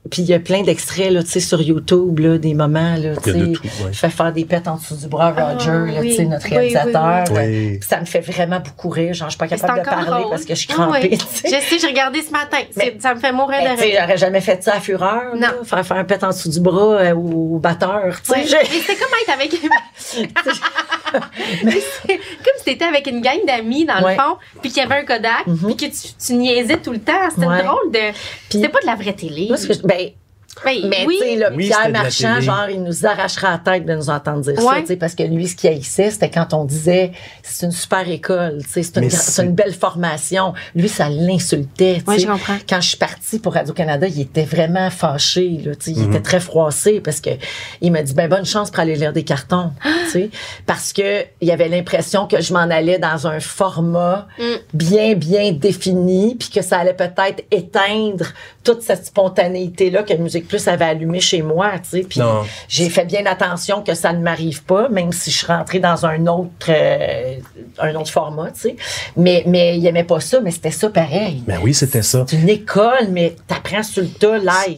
[0.10, 2.96] puis il y a plein d'extraits là, tu sais, sur YouTube, là, des moments.
[2.96, 3.90] Là, tu Il y a de sais, tout, ouais.
[3.92, 6.10] Je fais faire des pets en dessous du bras à Roger, Ah, là, oui.
[6.10, 7.24] tu sais, notre Oui, réalisateur.
[7.32, 7.46] oui, oui.
[7.70, 7.78] Oui.
[7.80, 9.14] puis Ça me fait vraiment beaucoup rire.
[9.14, 10.30] Genre, je suis pas c'est capable de parler drôle.
[10.32, 11.18] parce que je suis Ah crampée.
[11.46, 12.58] Je sais, j'ai regardé ce matin.
[12.72, 14.00] C'est- ça me fait mourir de tu sais, rire.
[14.02, 15.64] j'aurais jamais fait ça à fureur, là, Non.
[15.64, 18.16] faire faire un pet en dessous du bras euh, au batteur.
[18.24, 19.52] c'était comme être avec.
[21.64, 21.72] Mais
[22.06, 24.16] c'est comme si t'étais avec une gang d'amis, dans Ouais.
[24.16, 27.00] le fond, puis qu'il y avait un Kodak, puis que tu, tu niaisais tout le
[27.00, 27.30] temps.
[27.34, 27.64] C'était Ouais.
[27.64, 28.00] drôle de.
[28.50, 29.48] C'était pas de la vraie télé.
[29.48, 30.10] Moi, ce que je- ben,
[30.66, 31.18] Ben, mais oui.
[31.22, 34.10] tu sais, là, Oui, Pierre la Marchand, genre, il nous arrachera la tête de nous
[34.10, 34.82] entendre dire ça, Ouais.
[34.82, 37.12] tu sais, parce que lui, ce qu'il haïssait, c'était quand on disait,
[37.44, 40.54] c'est une super école, tu sais, c'est une, Mais une belle formation.
[40.76, 42.24] Lui, ça l'insultait, tu Ouais, sais.
[42.26, 42.58] je comprends.
[42.68, 46.10] Quand je suis partie pour Radio-Canada, il était vraiment fâché, là, tu sais, il Mhm.
[46.14, 47.30] était très froissé parce que
[47.82, 49.72] il m'a dit, ben, bonne chance pour aller lire des cartons,
[50.06, 50.30] tu sais,
[50.66, 54.44] parce que il avait l'impression que je m'en allais dans un format Mm.
[54.74, 58.26] bien, bien défini, puis que ça allait peut-être éteindre
[58.64, 62.02] toute cette spontanéité-là que Musique Plus avait allumée chez moi, tu sais.
[62.02, 62.20] Puis
[62.68, 66.06] j'ai fait bien attention que ça ne m'arrive pas, même si je suis rentrée dans
[66.06, 67.36] un autre, euh,
[67.78, 68.76] un autre format, tu sais.
[69.16, 71.44] Mais, mais il aimait pas ça, mais c'était ça pareil.
[71.48, 72.26] Ben oui, c'était ça.
[72.28, 74.78] C'est une école, mais t'apprends sur le tas live.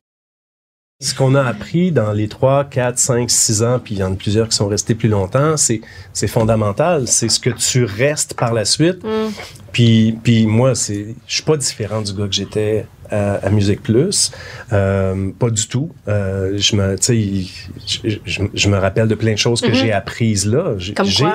[1.00, 4.14] Ce qu'on a appris dans les 3, 4, 5, 6 ans, puis il y en
[4.14, 5.82] a plusieurs qui sont restés plus longtemps, c'est,
[6.14, 7.08] c'est fondamental.
[7.08, 9.04] C'est ce que tu restes par la suite.
[9.04, 9.32] Mm.
[9.72, 13.84] Puis, puis moi, c'est, je suis pas différent du gars que j'étais à, à Musique
[13.84, 14.32] Plus.
[14.74, 15.91] Euh, pas du tout.
[16.08, 19.74] Euh, je me, je, je- je me rappelle de plein de choses que Mhm.
[19.76, 20.76] j'ai apprises là.
[20.78, 20.93] J'ai,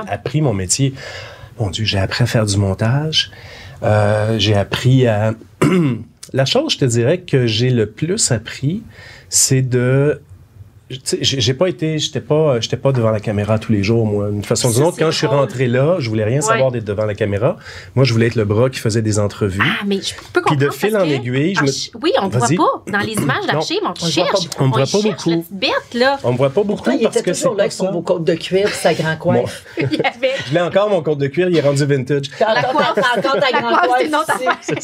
[0.08, 0.94] appris mon métier.
[1.58, 3.30] Mon Dieu, j'ai appris à faire du montage.
[3.82, 5.34] Euh, j'ai appris à...
[6.32, 8.82] La chose, je te dirais, que j'ai le plus appris,
[9.28, 10.20] c'est de...
[10.88, 14.31] J'ai pas été, j'étais pas, j'étais pas devant la caméra tous les jours, moi.
[14.31, 16.42] D'une façon ou d'une autre, quand je suis rentré là, je voulais rien Ouais.
[16.42, 17.57] savoir d'être devant la caméra.
[17.96, 19.61] Moi, je voulais être le bras qui faisait des entrevues.
[19.64, 20.59] Ah, mais je peux comprendre.
[20.59, 22.92] Puis de fil en aiguille, je me- Archi- Oui, on ne voit pas.
[22.92, 24.31] Dans les images d'archives, on on pas cherche.
[24.31, 24.46] beaucoup.
[24.61, 25.31] On me voit pas cherche, beaucoup.
[25.31, 26.18] la petite bête, là.
[26.22, 27.72] On me voit pas beaucoup Pourtant, il parce était que c'est toujours là pas avec
[27.72, 29.64] son beau côte de cuir, sa grand coiffe.
[29.79, 30.35] Il avait.
[30.46, 32.27] Je l'ai encore, mon compte de cuir, il est rendu vintage.
[32.38, 32.81] La encore,
[33.16, 34.11] encore ta La grande coiffe.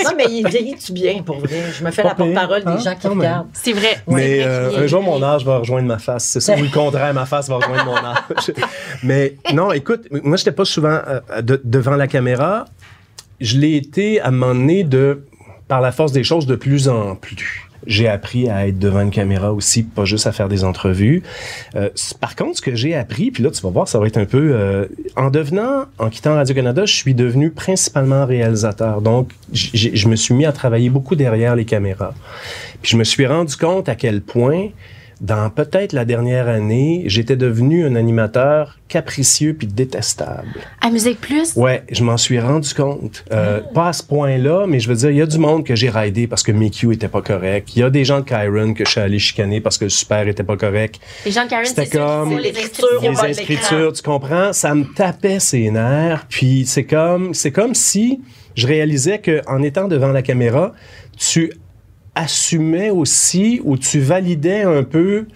[0.04, 1.62] Non, mais il vieillit-tu bien, pour vrai?
[1.78, 3.46] Je me fais Pas la porte-parole hein, des gens qui regardent.
[3.52, 4.02] C'est vrai.
[4.08, 6.24] Mais euh, un jour, mon âge va rejoindre ma face.
[6.24, 8.52] C'est ça ou le contraire, ma face va rejoindre mon âge.
[9.02, 12.64] Mais non, écoute, moi, j'étais pas souvent euh, de- devant la caméra.
[13.40, 15.24] Je l'ai été à un moment donné de,
[15.68, 17.68] par la force des choses, de plus en plus.
[17.84, 21.24] J'ai appris à être devant une caméra aussi, pas juste à faire des entrevues.
[21.74, 21.88] Euh,
[22.20, 24.24] par contre, ce que j'ai appris, puis là, tu vas voir, ça va être un
[24.24, 24.52] peu...
[24.54, 29.00] euh, en devenant, en quittant Radio-Canada, je suis devenu principalement réalisateur.
[29.00, 32.14] Donc, je me suis mis à travailler beaucoup derrière les caméras.
[32.82, 34.68] Puis je me suis rendu compte à quel point,
[35.22, 40.48] dans peut-être la dernière année, j'étais devenu un animateur capricieux puis détestable.
[40.80, 41.54] À Musique Plus?
[41.56, 43.24] Ouais, je m'en suis rendu compte.
[43.32, 45.76] Euh, Pas à ce point-là, mais je veux dire, il y a du monde que
[45.76, 47.70] j'ai raidé parce que Mickey était pas correct.
[47.76, 49.90] Il y a des gens de Kyron que je suis allé chicaner parce que le
[49.90, 51.00] super était pas correct.
[51.24, 52.52] Les gens de Karen, C'était comme- les
[52.98, 54.52] on Les va inscritures, tu comprends?
[54.52, 56.26] Ça me tapait ses nerfs.
[56.28, 58.20] Puis c'est comme, c'est comme si
[58.56, 60.72] je réalisais que en étant devant la caméra,
[61.16, 61.52] tu
[62.14, 65.26] assumais aussi ou tu validais un peu.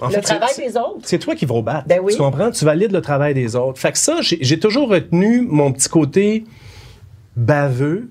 [0.00, 1.00] En Le fait, travail des autres.
[1.02, 1.86] c'est toi qui vas au battre.
[1.86, 2.12] Ben oui.
[2.14, 2.50] Tu comprends?
[2.50, 3.78] Tu valides le travail des autres.
[3.78, 6.44] Fait que ça, j'ai j'ai toujours retenu mon petit côté
[7.36, 8.08] baveux.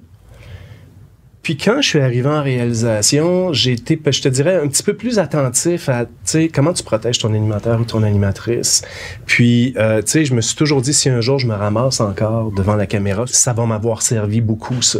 [1.42, 4.84] Puis quand je suis arrivé en réalisation, j'ai été, ben, je te dirais, un petit
[4.84, 8.84] peu plus attentif à, tu sais, comment tu protèges ton animateur ou ton animatrice.
[9.26, 12.02] Puis, euh, tu sais, je me suis toujours dit, si un jour je me ramasse
[12.02, 15.00] encore devant la caméra, ça va m'avoir servi beaucoup, ça,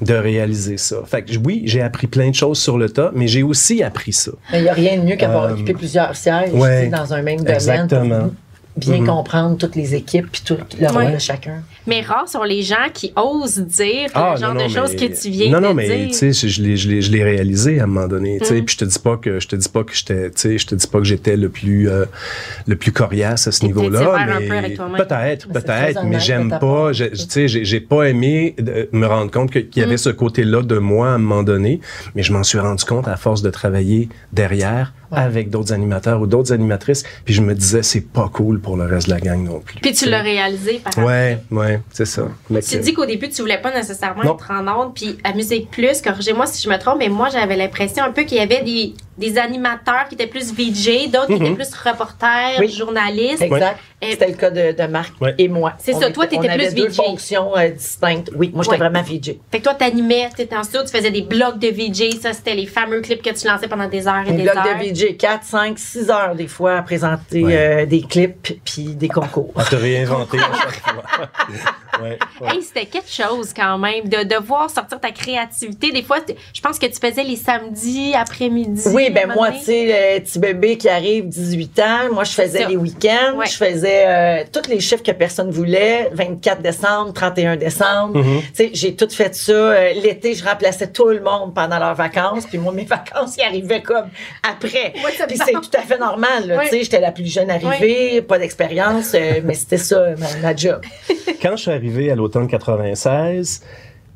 [0.00, 0.96] de réaliser ça.
[1.06, 4.12] Fait que oui, j'ai appris plein de choses sur le tas, mais j'ai aussi appris
[4.12, 4.30] ça.
[4.52, 7.22] Mais il n'y a rien de mieux qu'avoir Euh, occupé plusieurs sièges ouais, dans un
[7.22, 7.54] même domaine.
[7.54, 8.30] exactement.
[8.78, 9.06] Bien Mhm.
[9.06, 11.12] comprendre toutes les équipes puis tout le rôle Ouais.
[11.14, 11.62] de chacun.
[11.86, 14.94] Mais rares sont les gens qui osent dire Ah, le genre non, de non, choses
[14.94, 16.08] que tu viens non, non, de mais dire.
[16.08, 18.38] tu sais, je, l'ai- je l'ai- je l'ai réalisé à un moment donné.
[18.38, 18.64] tu sais, Mm.
[18.64, 20.66] Puis je te dis pas que je te dis pas que j'étais, tu sais, je
[20.66, 22.04] te dis pas que j'étais le plus euh,
[22.66, 23.98] le plus coriace à ce niveau-là.
[23.98, 24.96] sévère un Mais peu avec toi-même?
[25.06, 26.90] peut-être, peut-être, mais j'aime de pas.
[26.92, 29.98] Tu sais, j'ai pas aimé de me rendre compte que- qu'il y avait Mm.
[29.98, 31.80] ce côté-là de moi à un moment donné,
[32.14, 35.18] mais je m'en suis rendu compte à force de travailler derrière Ouais.
[35.18, 37.02] avec d'autres animateurs ou d'autres animatrices.
[37.24, 39.78] Puis je me disais, c'est pas cool pour le reste de la gang non plus.
[39.80, 42.28] Puis tu l'as réalisé par Ouais, ouais, c'est ça.
[42.50, 44.34] Mais Tu que- dis qu'au début, tu voulais pas nécessairement Non.
[44.36, 47.56] être en onde, puis à Musique Plus, corrigez-moi si je me trompe, mais moi, j'avais
[47.56, 51.32] l'impression un peu qu'il y avait des, des animateurs qui étaient plus VJ, d'autres qui
[51.34, 51.46] Mhm.
[51.46, 52.68] étaient plus reporters, Oui.
[52.70, 53.42] journalistes.
[53.42, 53.78] Exact.
[54.00, 55.34] Et- C'était le cas de, de Marc Ouais.
[55.38, 55.72] et moi.
[55.78, 56.96] C'est On ça, était- toi, t'étais on avait plus deux VJ.
[56.96, 58.30] fonctions euh, distinctes.
[58.36, 58.88] Oui, moi, j'étais Ouais.
[58.88, 59.36] vraiment VJ.
[59.50, 62.54] Fait que toi, t'animais, t'étais en studio, tu faisais des blogs de VJ, ça, c'était
[62.54, 64.78] les fameux clips que tu lançais pendant des heures et Un des blog heures.
[64.78, 67.56] de VJ, 4, 5, 6 heures des fois à présenter Ouais.
[67.56, 69.52] euh, des clips puis des concours.
[69.56, 71.28] À te réinventer à chaque fois.
[72.02, 72.48] Ouais, ouais.
[72.54, 75.90] Hey, c'était quelque chose quand même, de devoir sortir ta créativité.
[75.92, 76.18] Des fois,
[76.54, 78.82] je pense que tu faisais les samedis après-midi.
[78.92, 82.66] Oui, ben moi, tu sais, le petit bébé qui arrive 18 ans, moi, je faisais
[82.66, 83.46] les week-ends, Ouais.
[83.46, 88.18] je faisais euh, tous les chiffres que personne voulait, 24 décembre, 31 décembre.
[88.18, 88.40] Mhm.
[88.40, 89.52] Tu sais, j'ai tout fait ça.
[89.52, 93.42] Euh, L'été, je remplaçais tout le monde pendant leurs vacances, puis moi, mes vacances, ils
[93.42, 94.08] arrivaient comme
[94.48, 94.92] après.
[95.00, 96.58] Moi, ça me Puis c'est tout à fait normal.
[96.64, 100.56] Tu sais, j'étais la plus jeune arrivée, pas d'expérience, euh, mais c'était ça, ma, ma
[100.56, 100.80] job.
[101.42, 103.62] Quand je suis arrivé à l'automne 96,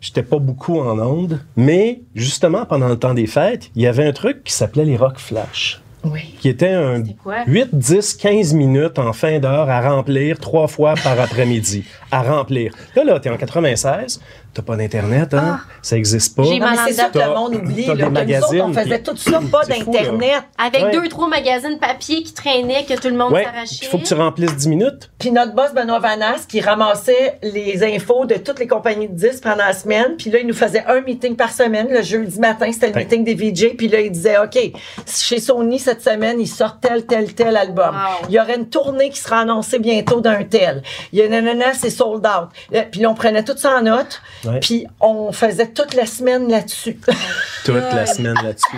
[0.00, 4.04] j'étais pas beaucoup en onde, mais justement, pendant le temps des fêtes, il y avait
[4.06, 6.35] un truc qui s'appelait les Rock Flash, Oui.
[6.38, 7.37] qui était un C'était quoi?
[7.46, 11.85] 8, 10, 15 minutes en fin d'heure à remplir trois fois par après-midi.
[12.11, 12.74] à remplir.
[12.94, 14.20] Là, là, t'es en 96,
[14.55, 15.61] t'as pas d'Internet, hein?
[15.83, 16.43] Ça existe pas.
[16.45, 18.75] J'ai c'est ça que le monde oublie, t'as là, des que nous autres, on magazines,
[18.75, 20.43] faisait puis- tout ça, pas d'Internet.
[20.59, 20.91] Avec Ouais.
[20.93, 23.79] deux, trois magazines papier qui traînaient, que tout le monde Ouais, s'arrachait.
[23.83, 25.11] il faut que tu remplisses 10 minutes.
[25.19, 29.43] Puis notre boss, Benoît Vanas, qui ramassait les infos de toutes les compagnies de disques
[29.43, 30.17] pendant la semaine.
[30.19, 31.88] Puis là, il nous faisait un meeting par semaine.
[31.91, 33.05] Le jeudi matin, c'était le Ouais.
[33.05, 33.75] meeting des VJ.
[33.77, 34.59] Puis là, il disait, OK,
[35.07, 37.95] chez Sony, cette semaine, il sort tel, tel, tel album.
[37.95, 38.27] Wow.
[38.29, 40.83] Il y aurait une tournée qui sera annoncée bientôt d'un tel.
[41.12, 42.49] Il y a nanana, c'est sold out.
[42.71, 44.21] Là, Puis là, on prenait tout ça en note.
[44.44, 44.61] Ouais.
[44.61, 46.98] Puis on faisait toute la semaine là-dessus.
[47.64, 48.76] Toute la semaine là-dessus.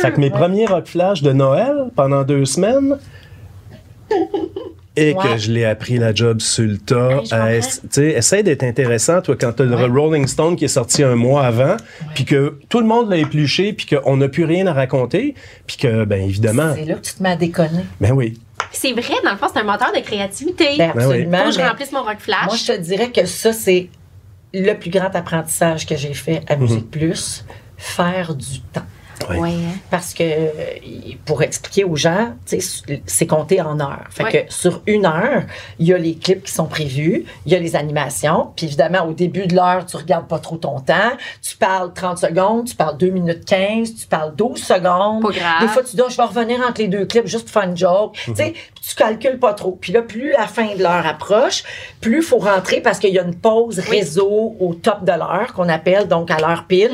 [0.00, 2.98] Fait que mes premiers rock flash de Noël pendant deux semaines.
[4.96, 5.22] Et Ouais.
[5.24, 7.18] que je l'ai appris la job sur le tas.
[7.18, 7.24] Ouais.
[7.32, 9.86] Euh, tu sais, essaie d'être intéressant, toi, quand t'as le Ouais.
[9.88, 11.76] Rolling Stone qui est sorti un mois avant,
[12.14, 15.34] puis que tout le monde l'a épluché, puis qu'on n'a plus rien à raconter,
[15.66, 17.84] puis que, ben évidemment, c'est là que tu te mets à déconner.
[18.00, 18.38] ben oui.
[18.70, 20.76] C'est vrai, dans le fond, c'est un moteur de créativité.
[20.78, 21.02] Ben, oui.
[21.02, 21.38] absolument.
[21.38, 22.46] Faut que je remplisse mon rock flash.
[22.46, 23.88] Moi, je te dirais que ça, c'est
[24.54, 27.44] le plus grand apprentissage que j'ai fait à Musique Plus,
[27.76, 28.82] faire du temps.
[29.30, 29.78] Ouais, hein.
[29.90, 30.24] Parce que,
[31.24, 32.34] pour expliquer aux gens,
[33.06, 34.06] c'est compté en heures.
[34.10, 34.46] Fait Ouais.
[34.46, 35.44] que sur une heure,
[35.78, 38.50] il y a les clips qui sont prévus, il y a les animations.
[38.56, 41.12] Puis évidemment, au début de l'heure, tu regardes pas trop ton temps.
[41.40, 45.22] Tu parles 30 secondes, tu parles 2 minutes 15, tu parles 12 secondes.
[45.22, 45.60] Pas grave.
[45.60, 47.70] Des fois, tu dis, Ah, je vais revenir entre les deux clips juste pour faire
[47.70, 48.16] une joke.
[48.24, 49.72] Tu sais, puis tu calcules pas trop.
[49.72, 51.62] Puis là, plus la fin de l'heure approche,
[52.00, 53.98] plus il faut rentrer parce qu'il y a une pause Oui.
[53.98, 56.92] réseau au top de l'heure qu'on appelle donc à l'heure pile.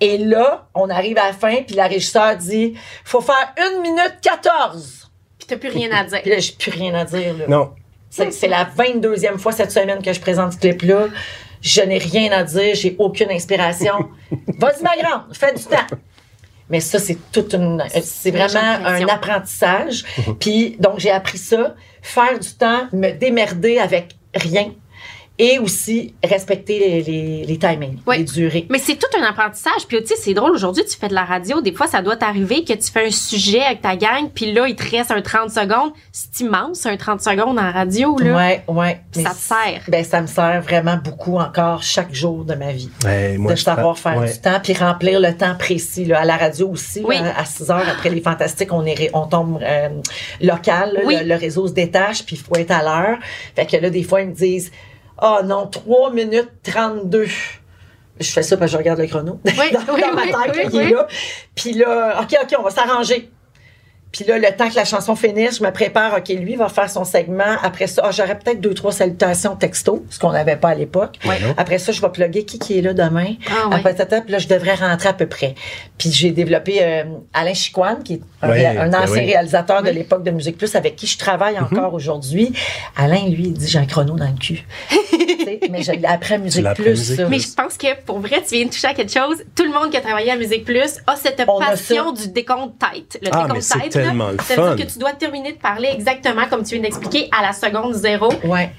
[0.00, 2.74] Et là, on arrive à la fin, puis la régisseur dit
[3.04, 5.10] faut faire une minute 14.
[5.38, 6.22] Puis t'as plus rien à dire.
[6.22, 7.34] Puis là, j'ai plus rien à dire.
[7.36, 7.44] Là.
[7.48, 7.70] Non.
[8.10, 11.06] C'est c'est la 22e fois cette semaine que je présente ce clip-là.
[11.60, 13.94] Je n'ai rien à dire, j'ai aucune inspiration.
[14.58, 15.96] Vas-y, ma grande, fais du temps.
[16.72, 17.84] Mais ça, c'est toute une.
[18.02, 20.04] C'est une vraiment un apprentissage.
[20.40, 21.76] Puis, donc, j'ai appris ça.
[22.00, 24.72] Faire du temps, me démerder avec rien.
[25.38, 28.18] Et aussi respecter les, les, les timings, Oui.
[28.18, 28.66] les durées.
[28.70, 29.86] Mais c'est tout un apprentissage.
[29.88, 30.52] Puis, tu sais, c'est drôle.
[30.52, 31.60] Aujourd'hui, tu fais de la radio.
[31.62, 34.28] Des fois, ça doit t'arriver que tu fais un sujet avec ta gang.
[34.32, 35.92] Puis là, il te reste un 30 secondes.
[36.12, 38.36] C'est immense, un 30 secondes en radio, là.
[38.36, 39.00] Ouais, ouais.
[39.14, 39.82] Ça te sert.
[39.88, 42.90] Ben, ça me sert vraiment beaucoup encore chaque jour de ma vie.
[43.04, 44.30] Ouais, moi, de je savoir faire ouais.
[44.32, 46.20] du temps puis remplir le temps précis là.
[46.20, 47.16] à la radio aussi Oui.
[47.18, 49.88] là, à 6 heures après les fantastiques on est on tombe euh,
[50.40, 51.16] local là, Oui.
[51.20, 53.18] le, le réseau se détache puis il faut être à l'heure
[53.56, 54.70] fait que là des fois ils me disent
[55.22, 57.26] ah non 3 minutes 32
[58.20, 59.40] je fais ça parce que je regarde le chrono.
[59.44, 61.06] Oui, dans, oui, dans ma tête oui, là, il est là.
[61.54, 63.30] Puis là ok ok on va s'arranger
[64.12, 66.14] puis là, le temps que la chanson finisse, je me prépare.
[66.18, 67.56] OK, lui va faire son segment.
[67.62, 71.18] Après ça, ah, j'aurais peut-être deux, trois salutations texto, ce qu'on n'avait pas à l'époque.
[71.24, 71.38] Ouais.
[71.56, 73.34] Après ça, je vais plugger qui qui est là demain.
[73.48, 73.70] Ah.
[73.72, 75.54] Après ça, puis là, je devrais rentrer à peu près.
[75.96, 79.26] Puis j'ai développé euh, Alain Chicoine, qui est un, Oui, ben ancien oui.
[79.32, 82.52] réalisateur de l'époque de Musique Plus, avec qui je travaille encore aujourd'hui.
[82.96, 84.66] Alain, lui, il dit j'ai un chrono dans le cul.
[85.70, 86.90] Mais je l'ai appris à Musique Plus.
[86.90, 87.28] Musique ça.
[87.28, 89.42] Mais je pense que pour vrai, tu viens de toucher à quelque chose.
[89.54, 92.74] Tout le monde qui a travaillé à Musique Plus a cette On passion du décompte
[92.78, 93.18] tête.
[93.22, 94.74] Le Ah, décompte tête, tellement le ça veut fun.
[94.74, 97.94] dire que tu dois terminer de parler exactement comme tu viens d'expliquer à la seconde
[97.94, 98.32] zéro.
[98.44, 98.70] Ouais.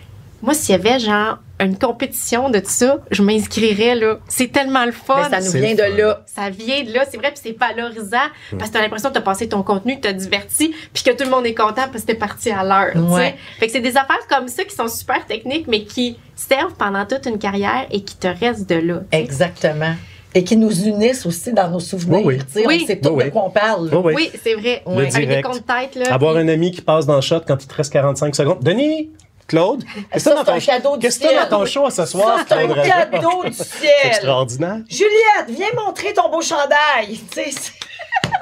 [0.41, 4.17] Moi, s'il y avait genre une compétition de ça, je m'inscrirais là.
[4.27, 5.29] C'est tellement le fun.
[5.29, 5.97] Mais ça nous vient de fun.
[5.97, 6.21] là.
[6.25, 8.17] Ça vient de là, c'est vrai, puis c'est valorisant
[8.57, 11.23] parce que t'as l'impression que t'as passé ton contenu, que t'as diverti, puis que tout
[11.23, 12.93] le monde est content parce que t'es parti à l'heure.
[13.09, 13.37] Ouais.
[13.57, 17.05] Fait que c'est des affaires comme ça qui sont super techniques, mais qui servent pendant
[17.05, 18.99] toute une carrière et qui te restent de là.
[19.13, 19.93] Exactement.
[20.35, 22.25] Et qui nous unissent aussi dans nos souvenirs.
[22.25, 22.85] Oui, oui.
[22.87, 23.89] Sait tout Oui, de quoi on parle.
[23.93, 24.13] oui.
[24.15, 24.81] Oui, c'est vrai.
[24.87, 25.29] Le Un direct.
[25.29, 26.13] décompte tête, là.
[26.13, 28.59] Avoir puis- un ami qui passe dans le shot quand il te reste 45 secondes.
[28.63, 29.11] Denis,
[29.45, 31.47] Claude, qu'est-ce que c'est ton- cadeau du qu'est-ce que t'as ciel.
[31.49, 32.39] dans ton show ce soir?
[32.47, 33.91] C'est un cadeau du C'est ciel.
[34.05, 34.77] extraordinaire.
[34.89, 37.19] Juliette, viens montrer ton beau chandail.
[37.31, 37.73] C'est-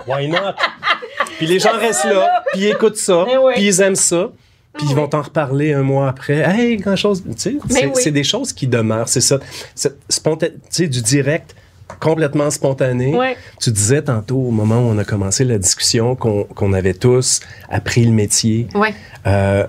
[0.07, 0.53] Why not?
[1.37, 3.53] Puis les gens restent là, puis ils écoutent ça, Eh oui.
[3.55, 4.29] puis ils aiment ça.
[4.77, 6.37] Puis ils vont t'en reparler un mois après.
[6.37, 7.23] Hey, grand chose.
[7.25, 7.91] Tu sais, c'est oui.
[7.95, 9.09] c'est des choses qui demeurent.
[9.09, 9.37] C'est ça.
[9.75, 11.53] C'est sponta- tu sais, du direct
[11.99, 13.15] complètement spontané.
[13.15, 13.35] Ouais.
[13.59, 18.05] Tu disais tantôt, au moment où on a commencé la discussion, qu'on avait tous appris
[18.05, 18.67] le métier.
[18.75, 18.93] Ouais.
[19.27, 19.65] euh,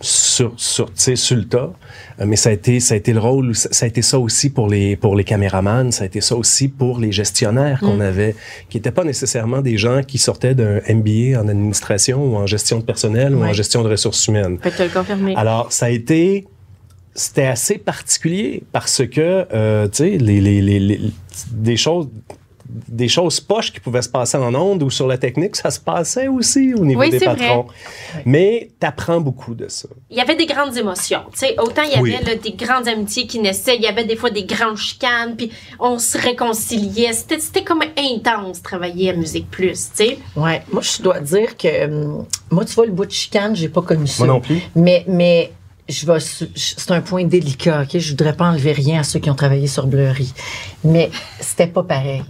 [0.00, 1.72] sur, sur, sur le tas.
[2.20, 4.18] Euh, Mais ça a été, ça a été le rôle, ça, ça a été ça
[4.18, 8.00] aussi pour les, pour les caméramans, ça a été ça aussi pour les gestionnaires qu'on
[8.00, 8.36] avait,
[8.68, 12.78] qui n'étaient pas nécessairement des gens qui sortaient d'un MBA en administration ou en gestion
[12.78, 14.58] de personnel ou en gestion de ressources humaines.
[14.64, 15.34] Le confirmer.
[15.36, 16.46] Alors, ça a été,
[17.16, 21.00] c'était assez particulier parce que, euh, tu sais, les, les, les, les-
[21.50, 22.08] des choses,
[22.88, 25.78] des choses poches qui pouvaient se passer en ondes ou sur la technique, ça se
[25.80, 27.66] passait aussi au niveau Oui, des c'est patrons.
[28.24, 29.88] Mais t'apprends beaucoup de ça.
[30.10, 31.20] il y avait des grandes émotions.
[31.32, 32.16] Tu sais, autant il y avait Oui.
[32.24, 35.50] là, des grandes amitiés qui naissaient, il y avait des fois des grandes chicanes, puis
[35.78, 37.12] on se réconciliait.
[37.12, 40.18] C'était, c'était comme intense travailler à Musique Plus, tu sais.
[40.36, 43.68] Ouais, moi je dois dire que hum, moi tu vois le bout de chicane, j'ai
[43.68, 44.24] pas connu ça.
[44.24, 44.60] Moi non plus.
[44.74, 45.52] Mais mais
[45.88, 49.30] je vais c'est un point délicat, OK, je voudrais pas enlever rien à ceux qui
[49.30, 50.32] ont travaillé sur Blurry.
[50.84, 52.24] Mais c'était pas pareil.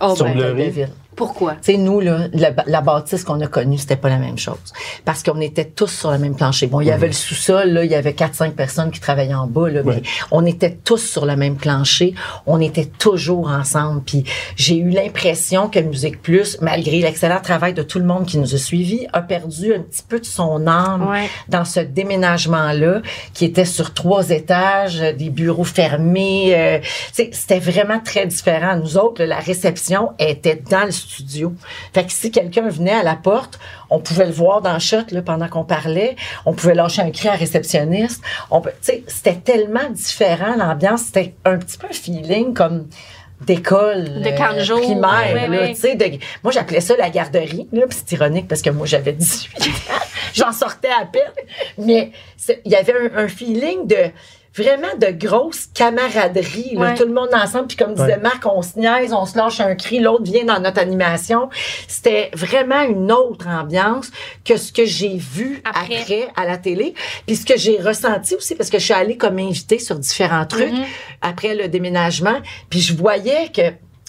[0.00, 0.86] Oh, Sur ben, Blurry?
[1.18, 1.52] Pourquoi?
[1.54, 4.56] Tu sais, nous, là, la, la bâtisse qu'on a connue, c'était pas la même chose.
[5.04, 6.66] Parce qu'on était tous sur le même plancher.
[6.68, 9.46] Bon, il y avait le sous-sol, là, il y avait 4-5 personnes qui travaillaient en
[9.48, 9.96] bas, là, Ouais.
[9.96, 12.14] mais on était tous sur le même plancher.
[12.46, 14.02] On était toujours ensemble.
[14.06, 14.24] Puis
[14.56, 18.54] j'ai eu l'impression que Musique Plus, malgré l'excellent travail de tout le monde qui nous
[18.54, 21.28] a suivis, a perdu un petit peu de son âme Ouais.
[21.48, 23.02] dans ce déménagement-là,
[23.34, 26.54] qui était sur trois étages, des bureaux fermés.
[26.56, 28.76] euh, tu sais, c'était vraiment très différent.
[28.76, 31.54] Nous autres, là, la réception était dans le studio.
[31.94, 33.58] Fait que si quelqu'un venait à la porte,
[33.90, 36.16] on pouvait le voir dans le shot là, pendant qu'on parlait.
[36.46, 38.22] On pouvait lâcher un cri à réceptionniste.
[38.50, 41.02] On c'était tellement différent l'ambiance.
[41.06, 42.86] C'était un petit peu un feeling comme
[43.40, 44.80] d'école De camp jour.
[44.80, 49.56] primaire là, de- moi j'appelais ça la garderie c'est ironique parce que moi j'avais 18
[49.90, 51.22] ans, j'en sortais à peine,
[51.78, 52.10] mais
[52.64, 54.10] il y avait un, un feeling de
[54.62, 56.94] vraiment de grosse camaraderie, là, Ouais.
[56.94, 58.20] tout le monde ensemble, puis comme disait Ouais.
[58.20, 61.48] Marc, on se niaise, on se lâche un cri, l'autre vient dans notre animation.
[61.86, 64.10] C'était vraiment une autre ambiance
[64.44, 66.00] que ce que j'ai vu Après.
[66.00, 66.28] après.
[66.36, 66.94] à la télé,
[67.26, 70.46] puis ce que j'ai ressenti aussi parce que je suis allée comme invitée sur différents
[70.46, 70.84] trucs Mhm.
[71.22, 72.38] après le déménagement,
[72.70, 73.62] puis je voyais que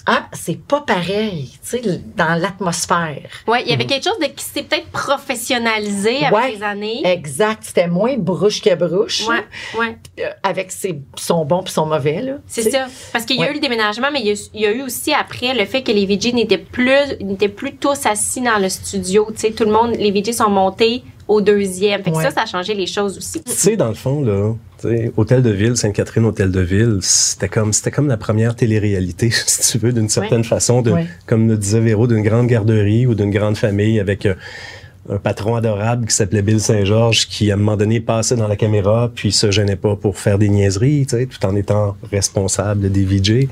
[0.06, 3.28] Ah, c'est pas pareil, tu sais, dans l'atmosphère.
[3.46, 6.52] Ouais, il y avait quelque chose de qui s'est peut-être professionnalisé avec Ouais.
[6.56, 7.00] les années.
[7.04, 7.62] Exact.
[7.64, 9.26] C'était moins brouche que brouche.
[9.28, 9.44] Ouais,
[9.78, 9.96] ouais.
[10.20, 12.34] euh, avec ses, son bon puis son mauvais, là.
[12.46, 12.86] C'est ça.
[13.12, 14.82] Parce qu'il y a eu le déménagement, mais il y, a, il y a eu
[14.82, 18.68] aussi après le fait que les VJ n'étaient plus, n'étaient plus tous assis dans le
[18.68, 19.26] studio.
[19.32, 22.02] Tu sais, tout le monde, les VJ sont montés au deuxième.
[22.02, 22.24] Fait que Ouais.
[22.24, 23.40] ça, ça a changé les choses aussi.
[23.42, 24.52] Tu sais, dans le fond, là,
[25.16, 29.72] Hôtel de Ville, Sainte-Catherine, Hôtel de Ville, c'était comme, c'était comme la première télé-réalité, si
[29.72, 31.06] tu veux, d'une certaine façon, de, Ouais.
[31.26, 34.34] comme le disait Véro, d'une grande garderie ou d'une grande famille avec euh,
[35.08, 38.54] un patron adorable qui s'appelait Bill Saint-Georges, qui, à un moment donné, passait dans la
[38.56, 42.90] caméra, puis se gênait pas pour faire des niaiseries, tu sais, tout en étant responsable
[42.92, 43.30] des VJ.
[43.30, 43.48] Ouais.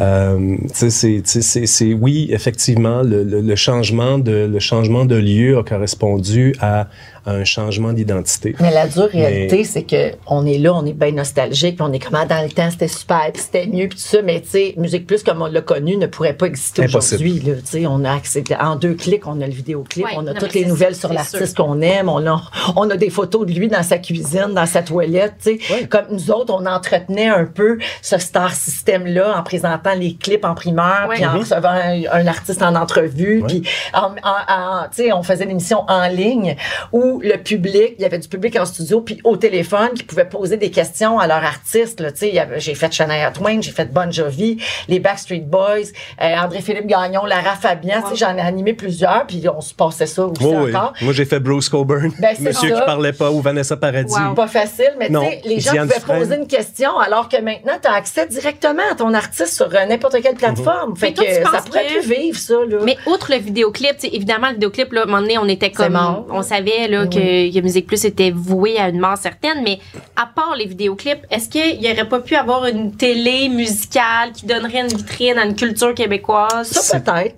[0.00, 5.56] Euh, tu sais, c'est, oui, effectivement, le, le, le changement de, le changement de lieu
[5.58, 6.88] a correspondu à,
[7.28, 8.54] à un changement d'identité.
[8.60, 11.86] Mais la dure Mais- réalité, c'est que on est là, on est bien nostalgique, puis
[11.88, 14.22] on est comme ah, dans le temps, c'était super, puis c'était mieux, puis tout ça.
[14.22, 17.22] Mais tu sais, Musique Plus, comme on l'a connu, ne pourrait pas exister Impossible.
[17.30, 17.62] aujourd'hui.
[17.64, 20.32] Tu sais, on a accès en deux clics, on a le vidéoclip, Ouais, on a
[20.32, 22.40] non, toutes les nouvelles sur l'artiste qu'on aime, on a,
[22.76, 25.34] on a des photos de lui dans sa cuisine, dans sa toilette.
[25.42, 25.86] Tu sais, Ouais.
[25.86, 30.44] comme nous autres, on entretenait un peu ce star système là en présentant les clips
[30.44, 31.38] en primeur, puis en Mhm.
[31.40, 33.62] recevant un, un artiste en entrevue, puis
[33.92, 36.56] en, en- en- tu sais, on faisait l'émission en ligne
[36.92, 40.24] où le public, il y avait du public en studio puis au téléphone qui pouvait
[40.28, 42.00] poser des questions à leur artiste.
[42.00, 45.00] Là, tu sais, il y avait- j'ai fait Shania Twain, j'ai fait Bon Jovi, les
[45.00, 48.02] Backstreet Boys, euh, André-Philippe Gagnon, Lara Fabian.
[48.02, 50.74] Tu sais, j'en ai animé plusieurs puis on se passait ça aussi oui.
[50.74, 50.92] encore.
[51.00, 52.80] Moi, j'ai fait Bruce Coburn, Ben, Monsieur ça.
[52.80, 54.12] qui parlait pas, ou Vanessa Paradis.
[54.14, 54.34] Wow.
[54.34, 56.18] Pas facile, mais tu Non, sais, les gens Diane pouvaient Dufresne.
[56.20, 59.86] poser une question alors que maintenant, tu as accès directement à ton artiste sur euh,
[59.86, 60.96] n'importe quelle plateforme.
[60.96, 62.54] Fait Mais toi, que ça pourrait plus vivre, ça.
[62.68, 62.78] Là.
[62.84, 65.48] Mais outre le vidéoclip, tu sais, évidemment, le vidéoclip, là, à un moment donné, on
[65.48, 65.92] était comme.
[65.92, 66.26] mort.
[66.30, 69.78] On savait là, que, que Musique Plus était vouée à une mort certaine, mais
[70.16, 74.46] à part les vidéoclips, est-ce qu'il n'y aurait pas pu avoir une télé musicale qui
[74.46, 76.68] donnerait une vitrine à une culture québécoise?
[76.68, 77.36] ça, c'est- peut-être.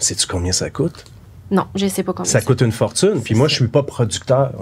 [0.00, 1.04] Sais-tu combien ça coûte?
[1.50, 2.30] Non, je sais pas combien.
[2.30, 3.22] Ça coûte une fortune.
[3.22, 4.52] Puis moi, je suis pas producteur.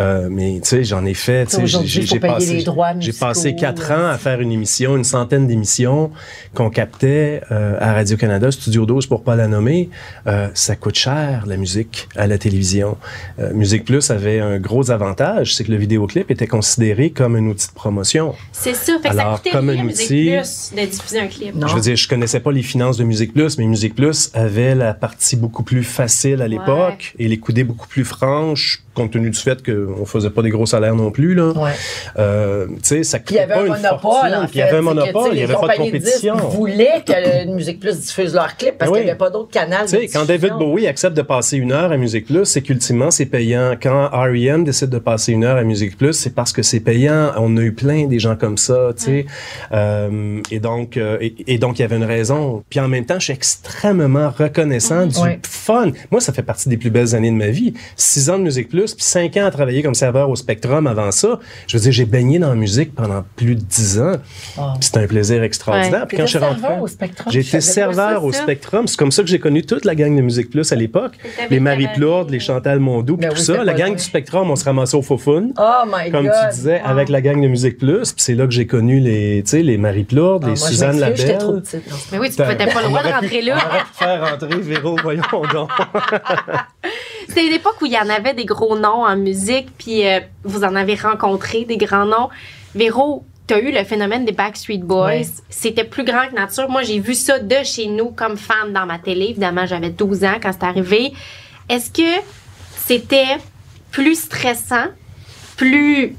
[0.00, 1.46] Euh, mais tu sais, j'en ai fait.
[1.46, 2.62] tu sais, Aujourd'hui, j'ai- passé-
[3.00, 6.10] J'ai quatre ans à faire une émission, une centaine d'émissions
[6.54, 9.90] qu'on captait euh, à Radio Canada, Studio 12 pour pas la nommer.
[10.26, 12.96] Euh, ça coûte cher la musique à la télévision.
[13.38, 17.46] Euh, musique Plus avait un gros avantage, c'est que le vidéoclip était considéré comme un
[17.46, 18.34] outil de promotion.
[18.52, 21.20] C'est ça, fait que ça Alors, coûtait comme rien un Musique outil- Plus de diffuser
[21.20, 21.54] un clip.
[21.54, 21.66] Non.
[21.66, 24.74] Je veux dire, je connaissais pas les finances de Musique Plus, mais Musique Plus avait
[24.74, 29.30] la partie beaucoup plus facile à l'époque et les coudées beaucoup plus franches, compte tenu
[29.30, 31.52] du fait qu'on faisait pas des gros salaires non plus là.
[31.52, 31.70] Ouais.
[32.18, 34.54] Euh, ça il y avait pas un monopole, en fait.
[34.54, 36.36] Il y avait un monopole, il y les avait pas de compétition.
[36.36, 39.86] voulaient que Musique Plus diffuse leurs clips parce qu'il n'y avait pas d'autres canaux.
[40.12, 43.74] Quand David Bowie accepte de passer une heure à Musique Plus, c'est qu'ultimement, c'est payant.
[43.80, 44.64] Quand R.E.M.
[44.64, 47.32] décide de passer une heure à Musique Plus, c'est parce que c'est payant.
[47.36, 49.26] On a eu plein des gens comme ça, sais.
[49.72, 52.62] Euh, et donc, euh, et, et donc, il y avait une raison.
[52.70, 55.92] Puis en même temps, je suis extrêmement reconnaissant du fun.
[56.10, 57.74] Moi, ça fait partie des plus belles années de ma vie.
[57.96, 61.10] Six ans de Musique Plus, puis cinq ans à travailler comme serveur au Spectrum avant
[61.10, 61.38] ça.
[61.66, 64.12] Je veux dire, j'ai baigné dans la musique pendant plus de dix ans.
[64.56, 64.74] Ah.
[64.78, 66.00] Puis C'était un plaisir extraordinaire.
[66.02, 66.06] Ouais.
[66.06, 66.62] Puis quand je suis rentré...
[66.62, 68.32] pas serveur au.
[68.32, 68.86] Spectrum.
[68.86, 71.12] C'est comme ça que j'ai connu toute la gang de Musique Plus à l'époque.
[71.50, 71.88] Les Marie.
[71.94, 73.64] Plourde, les Chantal Mondou, puis Ben tout oui, ça.
[73.64, 75.50] La gang du Spectrum, on se ramassait au Fofun.
[75.58, 76.34] Oh my Comme God.
[76.50, 78.12] tu disais, avec la gang de Musique Plus.
[78.12, 80.68] Puis c'est là que j'ai connu les, tu sais, les Marie Plourde, Ah, les moi,
[80.68, 81.62] je Suzanne J'étais trop Labelle.
[81.62, 81.82] petite.
[82.12, 83.58] Mais oui, tu n'avais pas le droit de rentrer là.
[83.92, 85.22] faire rentrer Véro, voyons
[85.52, 85.70] donc.
[87.28, 90.20] C'était une époque où il y en avait des gros noms en musique, puis euh,
[90.44, 92.30] vous en avez rencontré des grands noms.
[92.74, 95.04] Véro, tu as eu le phénomène des Backstreet Boys.
[95.04, 95.26] Ouais.
[95.50, 96.70] C'était plus grand que nature.
[96.70, 99.26] Moi, j'ai vu ça de chez nous comme fan dans ma télé.
[99.26, 101.12] Évidemment, j'avais 12 ans quand c'est arrivé.
[101.68, 102.22] Est-ce que
[102.76, 103.36] c'était
[103.90, 104.86] plus stressant,
[105.56, 106.16] plus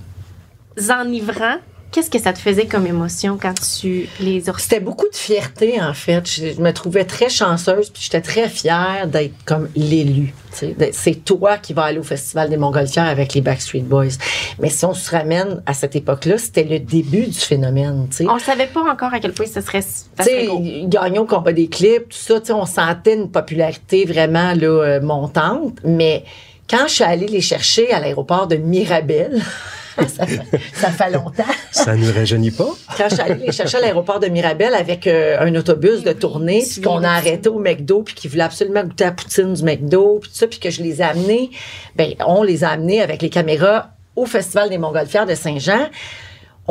[0.77, 1.57] enivrant?
[1.91, 4.53] Qu'est-ce que ça te faisait comme émotion quand tu les as?
[4.59, 6.29] C'était beaucoup de fierté, en fait.
[6.29, 10.33] Je, je me trouvais très chanceuse, puis j'étais très fière d'être comme l'élu.
[10.91, 14.17] C'est toi qui vas aller au Festival des Montgolfières avec les Backstreet Boys.
[14.59, 18.07] Mais si on se ramène à cette époque-là, c'était le début du phénomène.
[18.21, 20.63] On ne savait pas encore à quel point ça serait, ça Tu serait sais, gros.
[20.87, 25.79] Gagnon combat des clips, tout ça, on sentait une popularité vraiment là, euh, montante.
[25.83, 26.23] Mais
[26.69, 29.41] quand je suis allée les chercher à l'aéroport de Mirabel,
[30.07, 30.41] ça, fait,
[30.73, 31.43] ça fait longtemps.
[31.71, 32.69] Ça ne rajeunit pas.
[32.97, 36.13] Quand je suis allée les chercher à l'aéroport de Mirabel avec euh, un autobus de
[36.13, 39.63] tournée, puis qu'on a arrêté au McDo, puis qu'ils voulaient absolument goûter la poutine du
[39.63, 41.49] McDo, puis tout ça, puis que je les ai amenés,
[41.95, 45.87] ben on les a amenés avec les caméras au Festival des Montgolfières de Saint-Jean.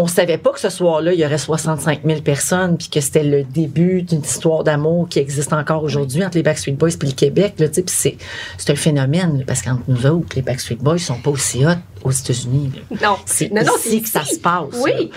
[0.01, 3.25] On savait pas que ce soir-là, il y aurait 65 000 personnes, puis que c'était
[3.25, 7.11] le début d'une histoire d'amour qui existe encore aujourd'hui entre les Backstreet Boys et le
[7.13, 7.55] Québec.
[7.59, 8.17] Là, puis c'est,
[8.59, 11.71] c'est un phénomène, là, parce qu'entre nous autres, les Backstreet Boys sont pas aussi hot
[12.05, 12.71] aux États-Unis.
[12.93, 12.97] là.
[13.09, 13.17] Non.
[13.27, 14.81] C'est non, non, ici que ça se passe.
[14.81, 15.11] Oui.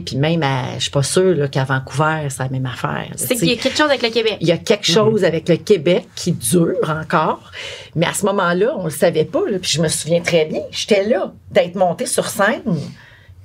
[0.00, 3.06] puis même, à- je suis pas sûre là, qu'à Vancouver, c'est la même affaire.
[3.14, 4.38] C'est qu'il y a quelque chose avec le Québec.
[4.40, 7.52] Il y a quelque chose avec le Québec qui dure encore.
[7.94, 9.42] Mais à ce moment-là, on le savait pas.
[9.62, 10.62] Puis je me souviens très bien.
[10.72, 12.62] J'étais là, d'être montée sur scène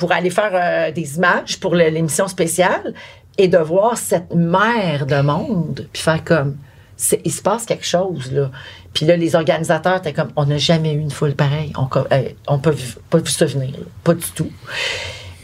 [0.01, 2.95] pour aller faire euh, des images pour l'émission spéciale
[3.37, 6.57] et de voir cette mer de monde, puis faire comme,
[6.97, 8.49] c'est- il se passe quelque chose, là.
[8.95, 11.71] Puis là, les organisateurs étaient comme, on n'a jamais eu une foule pareille.
[11.77, 12.73] On, euh, on peut
[13.11, 13.85] pas vu ça venir, là.
[14.04, 14.52] pas du tout.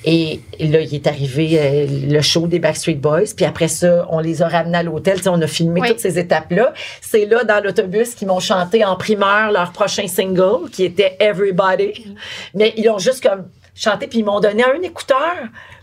[0.05, 3.34] Et là, il est arrivé euh, le show des Backstreet Boys.
[3.36, 5.20] Puis après ça, on les a ramenés à l'hôtel.
[5.28, 5.89] On a filmé Oui.
[5.89, 6.74] toutes ces étapes-là.
[7.01, 12.16] C'est là, dans l'autobus, qu'ils m'ont chanté en primeur leur prochain single, qui était Everybody.
[12.55, 13.47] Mais ils ont juste comme
[13.78, 15.36] chanté, puis ils m'ont donné un écouteur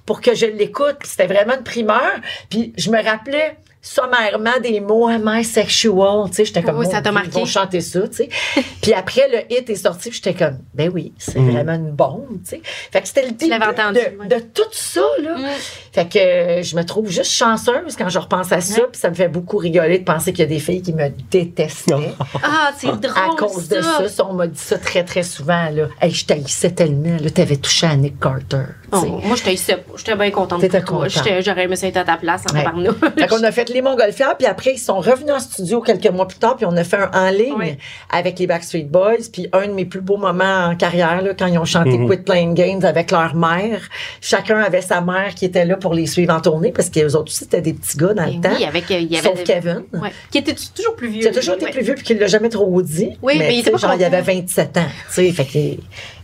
[0.04, 0.98] pour que je l'écoute.
[1.04, 2.12] C'était vraiment une primeur.
[2.50, 6.28] Puis je me rappelais sommairement des mots Am I sexual?
[6.30, 7.28] Tu sais, j'étais comme, Oui, ça t'a marqué.
[7.34, 8.28] Ils vont chanter ça, tu sais.
[8.82, 12.50] puis après, le hit est sorti, j'étais comme, ben oui, c'est vraiment une bombe, tu
[12.50, 12.60] sais.
[12.64, 14.26] Fait que c'était le début l'avais entendu, de, ouais.
[14.26, 15.36] de tout ça, là.
[15.36, 15.44] Mm.
[15.92, 18.88] Fait que euh, je me trouve juste chanceuse quand je repense à ça, Ouais.
[18.90, 21.08] puis ça me fait beaucoup rigoler de penser qu'il y a des filles qui me
[21.30, 21.94] détestaient.
[22.42, 23.12] Ah, c'est drôle.
[23.16, 25.70] À cause de ça, ça, on m'a dit ça très, très souvent.
[25.70, 25.88] Là.
[26.00, 27.16] Hey, je t'haïssais tellement.
[27.20, 28.64] Là, t'avais touché à Nick Carter.
[28.92, 29.92] Oh, moi, je t'haïssais pas.
[29.96, 31.10] J'étais bien contente T'étais contente.
[31.40, 32.88] J'aurais aimé ça être à ta place en Ouais.
[33.18, 36.26] Fait qu'on a fait les Montgolfières, puis après, ils sont revenus en studio quelques mois
[36.26, 37.78] plus tard, puis on a fait un en ligne Ouais.
[38.10, 39.28] avec les Backstreet Boys.
[39.32, 42.08] Puis un de mes plus beaux moments en carrière, là, quand ils ont chanté Mhm.
[42.08, 43.80] Quit Playing Games avec leur mère.
[44.20, 47.24] Chacun avait sa mère qui était là pour les suivre en tournée, parce qu'eux autres
[47.32, 48.50] aussi, c'était des petits gars dans Et le temps.
[48.56, 49.28] oui, avec, euh, il y avait.
[49.28, 49.82] Sauf Kevin.
[49.92, 50.10] Ouais.
[50.30, 51.22] Qui était toujours plus vieux.
[51.22, 51.70] Qui a toujours été Ouais.
[51.72, 53.10] plus vieux puis qu'il l'a jamais trop dit.
[53.22, 55.78] Oui, mais il tu était genre, il avait 27 ans, tu sais, fait qu'il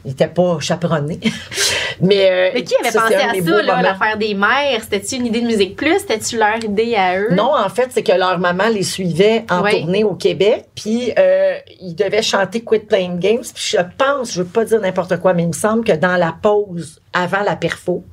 [0.04, 1.20] il était pas chaperonné.
[2.00, 4.80] mais, euh, Mais qui avait ça, pensé à ça, là, l'affaire des mères?
[4.82, 5.98] C'était-tu une idée de Musique Plus?
[6.00, 7.34] C'était-tu leur idée à eux?
[7.34, 11.56] Non, en fait, c'est que leur maman les suivait en tournée au Québec, puis euh,
[11.80, 13.44] ils devaient chanter Quit Playing Games.
[13.54, 16.16] Puis je pense, je veux pas dire n'importe quoi, mais il me semble que dans
[16.16, 18.04] la pause avant la perfo,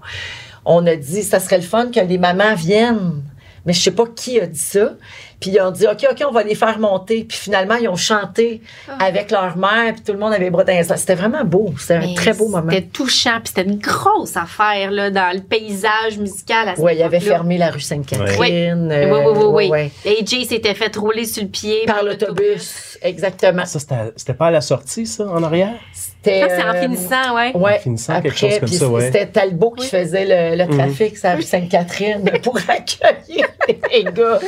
[0.66, 3.24] on a dit ça serait le fun que les mamans viennent.
[3.66, 4.94] Mais je sais pas qui a dit ça.
[5.40, 7.24] Puis ils ont dit OK, OK, on va les faire monter.
[7.24, 9.06] Puis finalement, ils ont chanté Ah.
[9.06, 10.98] avec leur mère, puis tout le monde avait les bras dans.
[10.98, 11.74] C'était vraiment beau.
[11.80, 12.72] C'était un très beau moment.
[12.72, 17.20] C'était touchant, puis c'était une grosse affaire là, dans le paysage musical Oui, il avait
[17.20, 18.38] fermé la rue Sainte-Catherine.
[18.40, 18.96] Oui.
[18.96, 19.70] euh, oui, oui, oui, oui.
[19.70, 19.92] ouais.
[20.22, 21.84] AJ s'était fait rouler sur le pied.
[21.86, 23.66] Par l'autobus, exactement.
[23.66, 23.80] Ça,
[24.16, 25.74] c'était pas à la sortie, ça, en arrière?
[25.94, 27.56] C'était, Ça, c'est en euh, finissant, ouais.
[27.56, 29.06] Ouais, En finissant, après, quelque chose comme ça, ouais.
[29.06, 29.88] C'était Talbot qui Oui.
[29.88, 33.46] faisait le, le trafic, ça, rue Sainte-Catherine, pour accueillir
[33.92, 34.40] les gars.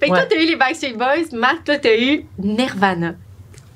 [0.00, 0.17] Fait que Ouais.
[0.20, 1.36] Toi, t'as eu les Backstreet Boys.
[1.38, 3.14] Marc, toi, t'as eu Nirvana.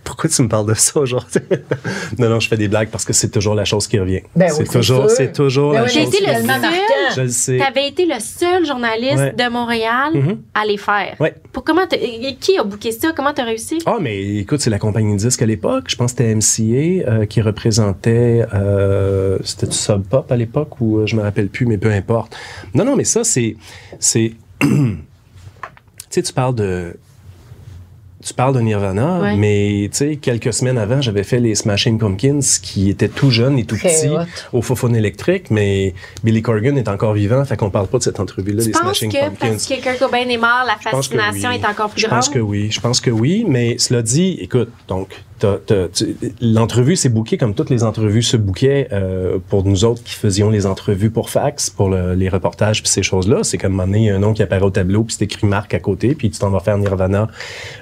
[0.05, 1.40] Pourquoi tu me parles de ça aujourd'hui?
[2.18, 4.20] non, non, je fais des blagues parce que c'est toujours la chose qui revient.
[4.36, 6.47] Ben c'est toujours, c'est toujours Ben la oui, chose été qui le revient.
[6.49, 6.61] seul.
[6.61, 7.14] marquant.
[7.16, 7.57] Je le sais.
[7.59, 9.32] T'avais été le seul journaliste Ouais.
[9.32, 10.38] de Montréal Mhm.
[10.55, 11.14] à les faire.
[11.20, 11.32] Ouais.
[11.53, 13.12] Pour comment qui a booké ça?
[13.16, 13.78] Comment t'as réussi?
[13.86, 15.84] Ah, mais écoute, c'est la compagnie de disques à l'époque.
[15.86, 18.45] Je pense que c'était MCA euh, qui représentait.
[18.53, 21.90] Euh, c'était du Sub Pop à l'époque ou euh, je me rappelle plus, mais peu
[21.90, 22.36] importe.
[22.74, 23.55] Non, non, mais ça, c'est.
[26.14, 26.94] sais, tu parles de.
[28.24, 29.36] Tu parles de Nirvana, Ouais.
[29.36, 33.58] mais tu sais, quelques semaines avant, j'avais fait les Smashing Pumpkins qui étaient tout jeunes
[33.58, 34.18] et tout Très petits hot.
[34.52, 35.92] au Fofone électrique, mais
[36.22, 39.18] Billy Corgan est encore vivant, fait qu'on parle pas de cette entrevue-là des Smashing que
[39.18, 39.36] Pumpkins.
[39.48, 41.56] parce que Kurt Cobain est mort, la Je fascination oui.
[41.56, 42.18] est encore plus Je grande?
[42.20, 42.70] pense que oui.
[42.70, 43.44] Je pense que oui.
[43.48, 45.08] Mais cela dit, écoute, donc,
[46.40, 50.51] l'entrevue s'est bouquée comme toutes les entrevues se bouquaient euh, pour nous autres qui faisions
[50.51, 53.40] les entrevues pour fax, pour le- les reportages puis ces choses-là.
[53.43, 56.14] C'est comme donné, un nom qui apparaît au tableau puis c'est écrit Marc à côté
[56.14, 57.28] puis tu t'en vas faire Nirvana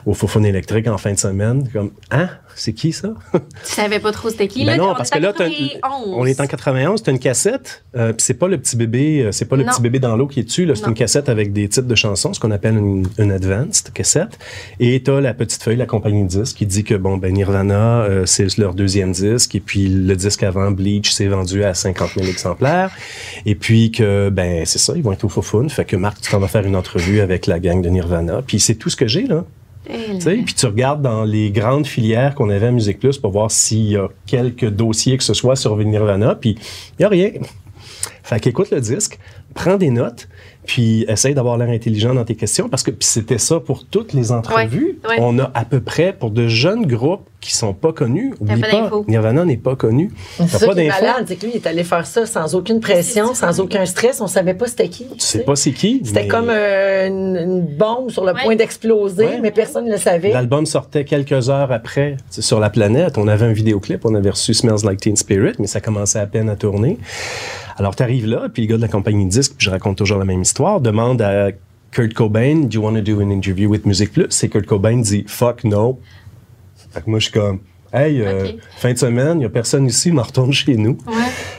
[0.07, 1.69] au Fofone électrique en fin de semaine.
[1.73, 2.29] Comme, hein?
[2.57, 3.09] C'est qui ça?
[3.33, 3.41] Tu
[3.73, 4.65] savais pas trop c'était qui?
[4.65, 6.15] Ben là, non, on parce est que en là, t'as- 91.
[6.17, 9.33] on est en 91, t'as une cassette, euh, puis c'est pas le petit bébé, euh,
[9.33, 9.73] c'est pas le Non.
[9.73, 11.95] petit bébé dans l'eau qui est dessus, là, c'est une cassette avec des titres de
[11.95, 14.39] chansons, ce qu'on appelle une, une advanced cassette,
[14.79, 18.03] et t'as la petite feuille, la compagnie de disques, qui dit que bon, ben Nirvana,
[18.03, 22.11] euh, c'est leur deuxième disque, et puis le disque avant Bleach s'est vendu à 50
[22.17, 22.91] 000 exemplaires,
[23.47, 26.31] et puis que ben c'est ça, ils vont être au Fofun, fait que Marc, tu
[26.31, 29.07] t'en vas faire une entrevue avec la gang de Nirvana, puis c'est tout ce que
[29.07, 29.45] j'ai là.
[29.85, 33.91] Puis tu regardes dans les grandes filières qu'on avait à Musique Plus pour voir s'il
[33.91, 37.31] y a quelques dossiers que ce soit sur Nirvana, puis il n'y a rien.
[38.23, 39.19] Fait qu'écoute le disque,
[39.55, 40.29] prends des notes,
[40.71, 44.13] puis essaye d'avoir l'air intelligent dans tes questions, parce que puis c'était ça pour toutes
[44.13, 45.01] les entrevues.
[45.03, 45.17] Ouais, ouais.
[45.19, 48.89] On a à peu près, pour de jeunes groupes qui sont pas connus, oublie pas.
[49.09, 50.13] Nirvana n'est pas connu.
[50.37, 52.55] C'est ça pas qui est malade, c'est que lui, il est allé faire ça sans
[52.55, 54.21] aucune pression, sans aucun stress.
[54.21, 55.09] On savait pas c'était qui.
[55.09, 56.03] Tu sais pas c'est qui.
[56.05, 58.43] C'était mais comme euh, une, une bombe sur le Ouais.
[58.45, 59.41] point d'exploser, Ouais.
[59.43, 60.31] mais personne ne le savait.
[60.33, 63.19] L'album sortait quelques heures après sur la planète.
[63.19, 66.27] On avait un vidéoclip, on avait reçu Smells Like Teen Spirit, mais ça commençait à
[66.27, 66.97] peine à tourner.
[67.81, 70.19] Alors, tu arrives là, puis le gars de la compagnie disque, puis je raconte toujours
[70.19, 71.51] la même histoire, demande à
[71.91, 74.45] Kurt Cobain, Do you want to do an interview with Music Plus?
[74.45, 75.99] Et Kurt Cobain dit, Fuck no.
[76.91, 77.61] Fait que moi, je suis comme,
[77.91, 80.99] Hey, euh, fin de semaine, il n'y a personne ici, me retourne chez nous.
[81.07, 81.15] Ouais.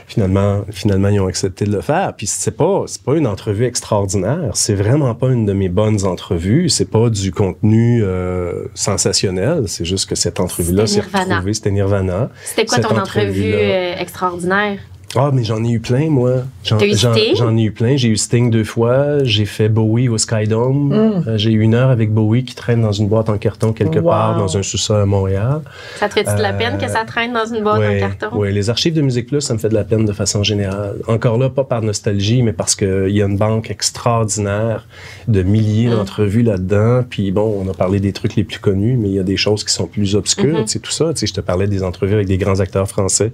[0.06, 2.14] Finalement, finalement, ils ont accepté de le faire.
[2.16, 4.52] Puis c'est pas, c'est pas une entrevue extraordinaire.
[4.54, 6.68] C'est vraiment pas une de mes bonnes entrevues.
[6.68, 9.64] C'est pas du contenu euh, sensationnel.
[9.66, 11.52] C'est juste que cette entrevue-là s'est retrouvée.
[11.52, 12.30] C'était Nirvana.
[12.44, 14.78] C'était quoi Cette ton entrevue euh, extraordinaire?
[15.14, 16.44] Ah, mais j'en ai eu plein, moi.
[16.64, 17.36] J'en, T'as eu j'en- Sting?
[17.36, 17.96] j'en ai eu plein.
[17.96, 19.22] J'ai eu Sting deux fois.
[19.24, 20.88] J'ai fait Bowie au Skydome.
[20.88, 21.24] Mm.
[21.28, 23.98] Euh, j'ai eu une heure avec Bowie qui traîne dans une boîte en carton quelque
[23.98, 24.08] Wow.
[24.08, 25.60] part dans un sous-sol à Montréal.
[25.96, 28.08] Ça te fait-tu de la Euh, peine que ça traîne dans une boîte Ouais, en
[28.08, 28.36] carton?
[28.38, 30.96] ouais, les archives de Musique Plus, ça me fait de la peine de façon générale.
[31.08, 34.86] Encore là, pas par nostalgie, mais parce qu'il y a une banque extraordinaire
[35.28, 35.96] de milliers Mm.
[35.96, 37.02] d'entrevues là-dedans.
[37.08, 39.36] Puis bon, on a parlé des trucs les plus connus, mais il y a des
[39.36, 40.62] choses qui sont plus obscures.
[40.62, 42.88] Tu sais, tout ça, tu sais, je te parlais des entrevues avec des grands acteurs
[42.88, 43.32] français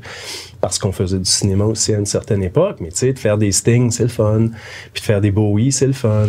[0.60, 2.76] parce qu'on faisait du cinéma aussi à une certaine époque.
[2.80, 4.48] Mais tu sais, de faire des Stings, c'est le fun.
[4.92, 6.26] Puis de faire des Bowie, c'est le fun.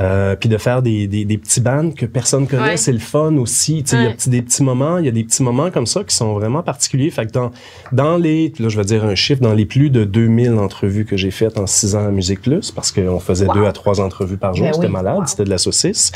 [0.00, 2.76] Euh, puis de faire des, des, des petits bands que personne connaît, Ouais.
[2.76, 3.82] c'est le fun aussi.
[3.82, 5.70] Tu sais, il y a petit- des petits moments, il y a des petits moments
[5.70, 7.10] comme ça qui sont vraiment particuliers.
[7.10, 7.50] Fait que dans,
[7.92, 11.16] dans les, là, je vais dire un chiffre, dans les plus de 2000 entrevues que
[11.16, 14.36] j'ai faites en six ans à Musique Plus, parce qu'on faisait deux à trois entrevues
[14.36, 14.92] par jour, Ben c'était oui.
[14.92, 15.26] malade, Wow.
[15.26, 16.12] c'était de la saucisse.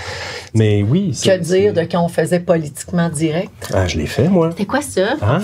[0.55, 1.11] Mais oui.
[1.11, 3.51] Que c'est- dire de c'est- quand on faisait politiquement direct?
[3.73, 4.51] Ah, je l'ai fait, moi.
[4.51, 5.16] C'était quoi ça?
[5.23, 5.39] Ah,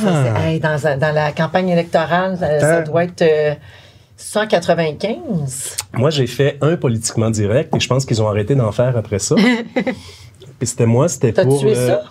[0.47, 2.91] Hey, dans, dans la campagne électorale, ça, ça Attends.
[2.93, 3.55] doit être euh,
[4.17, 5.77] 195.
[5.95, 9.19] moi, j'ai fait un politiquement direct et je pense qu'ils ont arrêté d'en faire après
[9.19, 9.35] ça.
[10.67, 11.61] C'était moi, c'était pour.
[11.61, 12.03] tué euh, ça?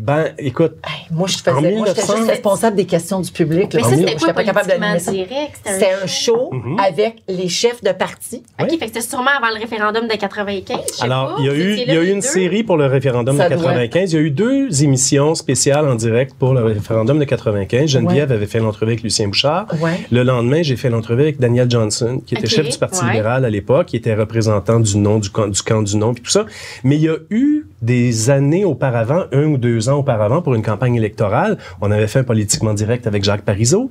[0.00, 2.16] Ben, écoute, Hey, moi, je faisais, En moi, j'étais 1900.
[2.16, 3.72] juste responsable des questions du public.
[3.74, 3.80] là.
[3.82, 5.56] Mais ça, c'était quoi pas capable d'animer direct?
[5.64, 6.76] C'était un show Mhm.
[6.80, 8.42] avec les chefs de parti.
[8.60, 10.78] OK, fait que c'était sûrement avant le référendum de 95.
[10.88, 11.40] je sais Alors, pas.
[11.40, 12.20] il y a eu, il y a eu une deux?
[12.26, 13.64] série pour le référendum Ça de doit.
[13.64, 14.12] 95.
[14.12, 17.88] Il y a eu deux émissions spéciales en direct pour le référendum de 95.
[17.90, 19.66] Geneviève avait fait l'entrevue avec Lucien Bouchard.
[19.80, 20.00] Ouais.
[20.10, 23.10] Le lendemain, j'ai fait l'entrevue avec Daniel Johnson, qui était chef du Parti ouais.
[23.12, 26.22] libéral à l'époque, qui était représentant du nom, du camp du, camp du non, puis
[26.22, 26.46] tout ça.
[26.84, 30.62] Mais il y a eu des années auparavant, un ou deux ans auparavant, pour une
[30.62, 33.90] campagne électorale, on avait fait un politiquement direct avec Jacques Parizeau,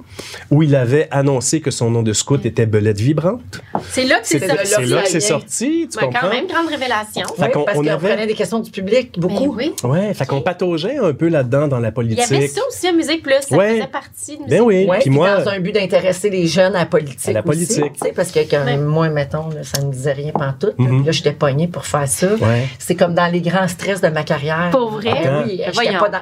[0.52, 3.62] où il avait annoncé que son nom de scout était Belette Vibrante.
[3.90, 4.68] C'est là que c'est C'était sorti.
[4.76, 6.20] C'est là que c'est sorti, tu Ben, comprends?
[6.28, 7.28] quand même, grande révélation.
[7.38, 9.54] Fait Oui, qu'on- parce on qu'on avait- prenait des questions du public, beaucoup.
[9.54, 9.90] Ben oui.
[9.90, 12.32] Ouais, fait qu'on pataugeait un peu là-dedans dans la Il y politique.
[12.32, 13.36] avait ça aussi à Musique Plus.
[13.42, 13.76] Ça Ouais.
[13.76, 14.86] faisait partie de Musique Ben oui.
[14.86, 17.30] Ouais, Puis puis moi- dans un but d'intéresser les jeunes à la politique.
[17.30, 17.94] À la politique.
[18.16, 18.78] parce que quand Ouais.
[18.78, 20.76] moi, mettons, là, ça ne me disait rien pantoute.
[20.78, 20.98] là, Mhm.
[20.98, 22.28] Puis là, j'étais pognée pour faire ça.
[22.36, 22.68] Ouais.
[22.80, 24.70] C'est comme dans les grands stress de ma carrière.
[24.72, 25.14] Pour vrai?
[25.26, 26.20] Ah oui, j'étais pas, dans-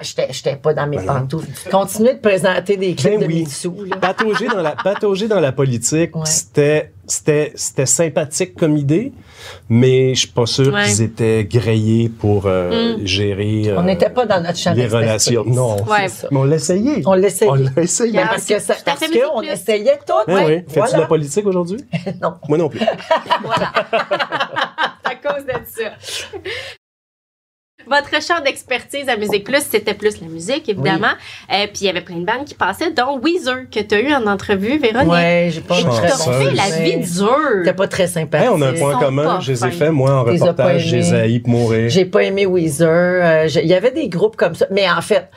[0.61, 1.47] pas dans mes Ben pantoufles.
[1.69, 3.45] Continuer de présenter des clips Ben de oui.
[3.89, 3.97] Là.
[3.97, 6.21] patauger dans la patauger dans la politique, Ouais.
[6.25, 9.11] c'était c'était c'était sympathique comme idée,
[9.69, 10.85] mais je suis pas sûr Ouais.
[10.85, 13.05] qu'ils étaient grillés pour euh, Mm.
[13.05, 15.43] gérer euh, On n'était pas dans notre champ les relations.
[15.45, 16.07] Non, Ouais.
[16.07, 16.27] Ça.
[16.31, 17.03] mais on l'a essayé.
[17.05, 17.49] On l'essayait.
[17.51, 17.53] On.
[17.53, 19.19] Regarde, Parce que ça- parce Plus.
[19.51, 20.13] essayait tout.
[20.27, 20.45] Ah ouais.
[20.45, 20.53] oui.
[20.67, 20.93] Fais-tu Voilà.
[20.93, 21.77] de la politique aujourd'hui?
[22.21, 22.33] Non.
[22.49, 22.79] Moi non plus.
[23.43, 23.71] Voilà.
[25.03, 25.91] à cause de ça.
[27.87, 31.13] Votre champ d'expertise à Musique Plus, c'était plus la musique, évidemment.
[31.51, 34.01] Euh, puis il y avait plein de bandes qui passaient, dont Weezer, que tu as
[34.01, 35.11] eu en entrevue, Véronique.
[35.11, 37.37] Ouais, j'ai pas Et tu t'as fait la vie dure.
[37.59, 38.47] C'était pas très sympathique.
[38.47, 39.39] Hey, on a un point commun.
[39.39, 40.87] Je les ai fait, moi, en reportage.
[40.87, 41.19] Je les ai aimés.
[41.21, 41.89] haïs pour mourir.
[41.89, 42.87] J'ai pas aimé Weezer.
[42.89, 44.67] Euh, Il y avait des groupes comme ça.
[44.71, 45.29] Mais en fait,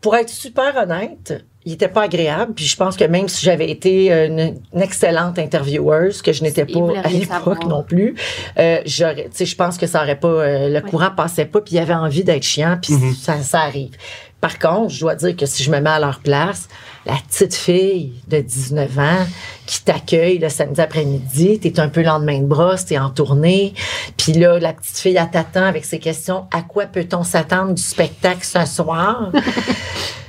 [0.00, 2.52] pour être super honnête, il était pas agréable.
[2.54, 6.66] Puis je pense que même si j'avais été une, une excellente intervieweuse, que je n'étais
[6.66, 8.14] pas à l'époque non plus,
[8.58, 10.82] euh, j'aurais, tu sais, je pense que ça aurait pas, euh, le Ouais.
[10.82, 11.60] courant passait pas.
[11.60, 12.78] Puis il y avait envie d'être chiant.
[12.82, 13.14] Puis Mhm.
[13.14, 13.92] ça, ça arrive.
[14.40, 16.68] Par contre, je dois dire que si je me mets à leur place,
[17.06, 19.26] la petite fille de 19 ans
[19.64, 23.72] qui t'accueille le samedi après-midi, t'es un peu lendemain de brosse, t'es en tournée,
[24.18, 26.44] puis là, la petite fille, elle t'attend avec ses questions.
[26.52, 29.30] À quoi peut-on s'attendre du spectacle ce soir?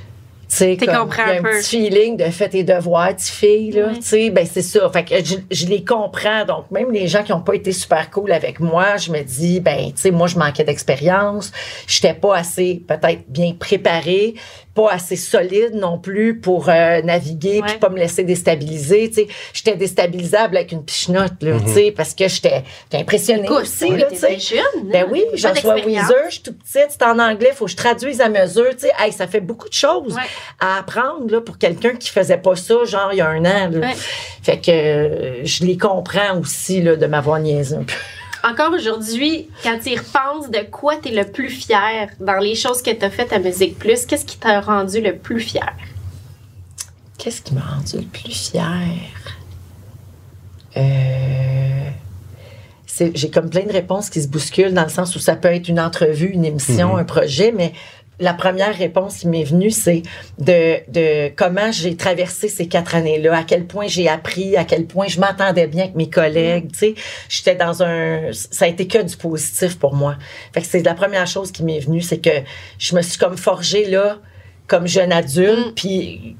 [0.56, 1.50] Sais, T'es comme, comprends il y a un peu.
[1.50, 3.88] petit feeling de fais tes devoirs, petite fille, là.
[3.88, 3.94] Ouais.
[3.96, 4.88] Tu sais, ben c'est ça.
[4.90, 6.44] Fait que je, je les comprends.
[6.46, 9.60] Donc, même les gens qui n'ont pas été super cool avec moi, je me dis,
[9.60, 11.52] ben, tu sais, moi, je manquais d'expérience.
[11.86, 14.34] J'étais pas assez, peut-être, bien préparée,
[14.76, 19.08] pas assez solide non plus pour euh, naviguer puis pas me laisser déstabiliser.
[19.08, 23.44] Tu sais, j'étais déstabilisable avec une pichenote, là, tu sais, parce que j'étais j'étais impressionnée
[23.44, 24.38] Écoute, aussi, là, tu sais.
[24.38, 24.90] jeune.
[24.92, 25.76] Ben oui, j'en sois.
[25.84, 28.80] Weezer, je suis tout petite, c'est en anglais, faut que je traduise à mesure, tu
[28.86, 28.92] sais.
[28.98, 30.22] Hey, ça fait beaucoup de choses Ouais.
[30.60, 33.70] à apprendre là, pour quelqu'un qui faisait pas ça, genre, il y a un an.
[33.70, 33.78] là.
[33.88, 33.94] Ouais.
[34.42, 37.94] Fait que euh, je les comprends aussi là, de m'avoir niaisé un peu.
[38.48, 42.54] Encore aujourd'hui, quand tu y repenses, de quoi tu es le plus fier dans les
[42.54, 44.06] choses que tu as faites à Musique Plus?
[44.06, 45.72] Qu'est-ce qui t'a rendu le plus fier?
[47.18, 48.62] Qu'est-ce qui m'a rendu le plus fier?
[50.76, 51.90] Euh,
[52.86, 55.48] c'est- J'ai comme plein de réponses qui se bousculent dans le sens où ça peut
[55.48, 57.00] être une entrevue, une émission, Mhm.
[57.00, 57.72] un projet, mais
[58.18, 60.02] la première réponse qui m'est venue, c'est
[60.38, 64.86] de, de comment j'ai traversé ces quatre années-là, à quel point j'ai appris, à quel
[64.86, 66.72] point je m'entendais bien avec mes collègues.
[66.72, 66.94] Tu sais,
[67.28, 70.16] j'étais dans un, ça a été que du positif pour moi.
[70.54, 72.30] Fait que c'est la première chose qui m'est venue, c'est que
[72.78, 74.18] je me suis comme forgée là,
[74.66, 75.74] comme jeune adulte, Mm.
[75.74, 76.36] puis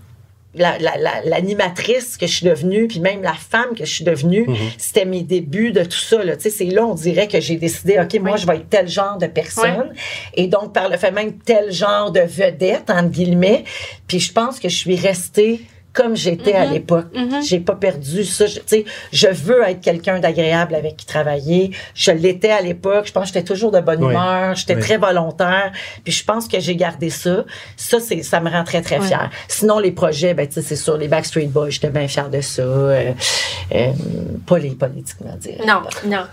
[0.56, 4.04] la- la- la- l'animatrice que je suis devenue, puis même la femme que je suis
[4.04, 4.46] devenue,
[4.78, 6.22] c'était mes débuts de tout ça.
[6.24, 6.36] Là.
[6.36, 8.38] Tu sais, C'est là, on dirait que j'ai décidé, OK, moi, Oui.
[8.40, 9.92] je vais être tel genre de personne.
[10.34, 13.64] Et donc, par le fait même, tel genre de vedette, entre guillemets.
[14.06, 15.60] Puis je pense que je suis restée
[15.96, 17.06] comme j'étais à l'époque.
[17.42, 18.44] J'ai pas perdu ça.
[18.46, 21.70] Je, tu sais, je veux être quelqu'un d'agréable avec qui travailler.
[21.94, 23.06] Je l'étais à l'époque.
[23.06, 24.12] Je pense que j'étais toujours de bonne Oui.
[24.12, 24.54] humeur.
[24.54, 24.82] J'étais Oui.
[24.82, 25.72] très volontaire.
[26.04, 27.44] Puis je pense que j'ai gardé ça.
[27.78, 29.06] Ça, c'est, ça me rend très, très Ouais.
[29.06, 29.30] fière.
[29.48, 31.70] Sinon, les projets, ben, tu sais, c'est sur les Backstreet Boys.
[31.70, 32.60] J'étais bien fière de ça.
[32.62, 33.12] Euh,
[33.74, 33.92] euh,
[34.46, 35.56] pas les politiquement dire.
[35.66, 36.24] Non, non.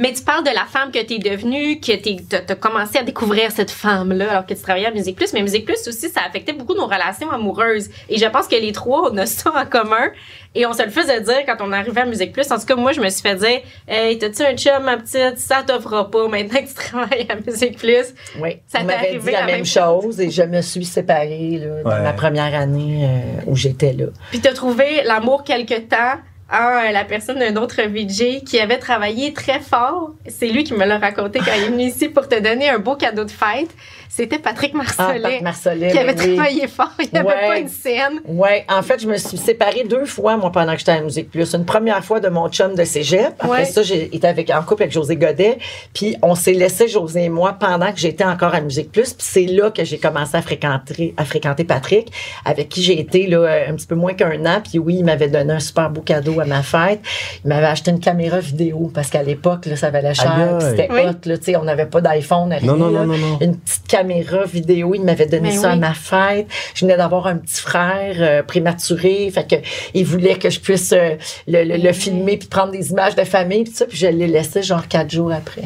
[0.00, 3.04] Mais tu parles de la femme que tu es devenue, que tu as commencé à
[3.04, 5.32] découvrir cette femme-là alors que tu travaillais à Musique Plus.
[5.32, 7.88] Mais Musique Plus aussi, ça affectait beaucoup nos relations amoureuses.
[8.08, 10.10] Et je pense que les trois, on a ça en commun.
[10.54, 12.50] Et on se le faisait dire quand on arrivait à Musique Plus.
[12.52, 15.38] En tout cas, moi, je me suis fait dire Hey, t'as-tu un chum, ma petite?
[15.38, 18.14] Ça t'offrira pas maintenant que tu travailles à Musique Plus.
[18.38, 20.84] Oui, Ça t'est m'avait arrivé dit la, la même, même chose et je me suis
[20.84, 22.02] séparée là, dans Ouais.
[22.02, 24.06] ma première année euh, où j'étais là.
[24.30, 26.18] Puis t'as trouvé l'amour quelque temps
[26.52, 26.56] en
[26.86, 30.10] euh, la personne d'un autre VJ qui avait travaillé très fort.
[30.28, 32.78] C'est lui qui me l'a raconté quand il est venu ici pour te donner un
[32.78, 33.70] beau cadeau de fête.
[34.14, 35.22] C'était Patrick Ah, Marcellet.
[35.22, 36.34] Pat Marcellet, qui avait ben oui.
[36.36, 36.90] travaillé fort.
[37.00, 37.48] Il n'y avait Ouais.
[37.48, 38.20] pas une scène.
[38.26, 41.00] Ouais, en fait, je me suis séparée deux fois, moi, pendant que j'étais à la
[41.00, 41.54] Musique Plus.
[41.54, 43.32] Une première fois de mon chum de cégep.
[43.38, 43.64] Après Ouais.
[43.64, 45.56] ça, j'ai été avec, en couple avec José Godet.
[45.94, 49.14] Puis on s'est laissé, José et moi, pendant que j'étais encore à Musique Plus.
[49.14, 52.12] Puis c'est là que j'ai commencé à fréquenter, à fréquenter Patrick,
[52.44, 54.60] avec qui j'ai été là, un petit peu moins qu'un an.
[54.62, 57.00] Puis oui, il m'avait donné un super beau cadeau à ma fête.
[57.46, 60.58] Il m'avait acheté une caméra vidéo parce qu'à l'époque, là, ça valait cher.
[60.60, 61.00] C'était Oui.
[61.00, 61.38] hot, là.
[61.38, 62.60] Tu sais, on n'avait pas d'iPhone, rien.
[62.70, 63.06] Non, non, là.
[63.06, 63.38] non, non, non.
[63.40, 64.01] Une petite caméra
[64.46, 64.94] vidéo.
[64.94, 66.46] Il m'avait donné Ben ça à ma fête.
[66.74, 69.30] Je venais d'avoir un petit frère euh, prématuré.
[69.32, 69.56] Fait que
[69.94, 71.16] il voulait que je puisse euh,
[71.48, 73.86] le, le- le filmer puis prendre des images de famille puis ça.
[73.86, 75.62] Puis je l'ai laissé genre quatre jours après.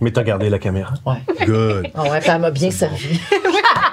[0.00, 0.94] Mais t'as gardé la caméra?
[1.04, 1.16] Ouais.
[1.44, 1.88] Good.
[1.94, 3.18] Ah ouais, puis elle m'a bien servi.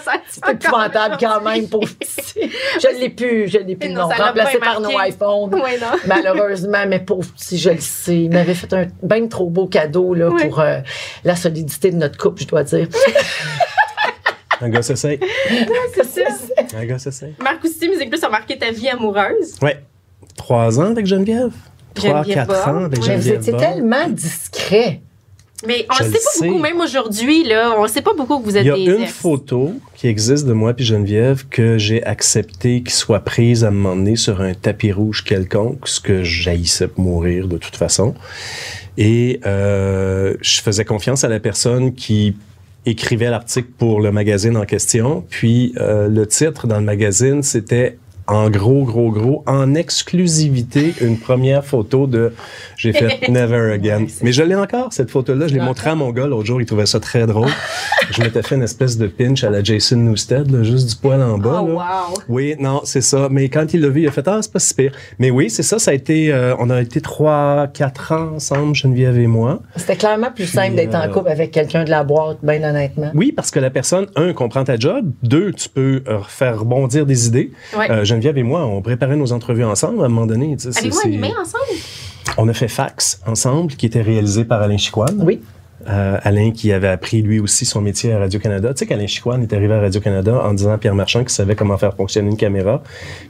[0.00, 2.50] Sa C'est épouvantable quand même, pauvre petit.
[2.80, 4.08] Je l'ai plus, je l'ai plus, Non, non.
[4.08, 5.54] Remplacé par nos iPhones.
[5.54, 5.96] Oui, non.
[6.06, 8.16] Malheureusement, mais pauvre petit, je le sais.
[8.24, 10.46] Il m'avait fait un bien trop beau cadeau là, Oui.
[10.48, 10.78] pour euh,
[11.24, 12.88] la solidité de notre couple, je dois dire.
[14.60, 15.20] Un gars s'essaye.
[15.94, 16.22] C'est ça.
[16.78, 17.34] Un gars s'essaye.
[17.42, 19.56] Marc aussi, Musique Plus a marqué ta vie amoureuse.
[19.60, 19.82] Ouais.
[20.36, 21.52] Trois ans avec Geneviève?
[21.94, 23.34] Trois, Geneviève quatre ans avec Mais vous Geneviève.
[23.40, 25.00] étiez tellement discret.
[25.66, 26.46] Mais on ne sait pas sais.
[26.46, 27.74] beaucoup, même aujourd'hui, là.
[27.78, 29.12] On ne sait pas beaucoup que vous êtes Il y a des une ex.
[29.12, 34.16] photo qui existe de moi puis Geneviève que j'ai accepté qu'il soit prise à m'emmener
[34.16, 38.14] sur un tapis rouge quelconque, ce que j'haïssais pour mourir de toute façon.
[38.98, 42.36] Et euh, je faisais confiance à la personne qui
[42.86, 45.24] écrivait l'article pour le magazine en question.
[45.28, 51.18] Puis euh, le titre dans le magazine, c'était en gros, gros, gros, en exclusivité, une
[51.18, 52.32] première photo de
[52.76, 54.06] j'ai fait Never Again.
[54.22, 55.46] Mais je l'ai encore, cette photo-là.
[55.46, 56.60] Je l'ai montrée à mon gars l'autre jour.
[56.60, 57.48] Il trouvait ça très drôle.
[58.10, 61.22] je m'étais fait une espèce de pinch à la Jason Newsted, là, juste du poil
[61.22, 61.60] en bas.
[61.62, 61.74] Oh, là.
[61.74, 62.18] wow.
[62.28, 63.28] Oui, non, c'est ça.
[63.30, 64.92] Mais quand il l'a vu, il a fait Ah, c'est pas si pire.
[65.18, 65.78] Mais oui, c'est ça.
[65.78, 66.32] Ça a été.
[66.32, 69.60] euh, on a été trois, quatre ans ensemble, Geneviève et moi.
[69.76, 73.10] C'était clairement plus simple d'être en euh, couple avec quelqu'un de la boîte, bien honnêtement.
[73.14, 75.10] Oui, parce que la personne, un, comprend ta job.
[75.22, 77.52] Deux, tu peux euh, faire rebondir des idées.
[77.76, 78.04] Ouais.
[78.16, 80.56] Geneviève et moi, on préparait nos entrevues ensemble à un moment donné.
[80.76, 81.78] Avez-vous animé ensemble?
[82.38, 85.22] On a fait Fax ensemble, qui était réalisé par Alain Chicoine.
[85.24, 85.40] Oui.
[85.88, 88.70] Euh, Alain qui avait appris lui aussi son métier à Radio-Canada.
[88.74, 91.54] Tu sais qu'Alain Chicoine est arrivé à Radio-Canada en disant à Pierre Marchand qu'il savait
[91.54, 92.82] comment faire fonctionner une caméra,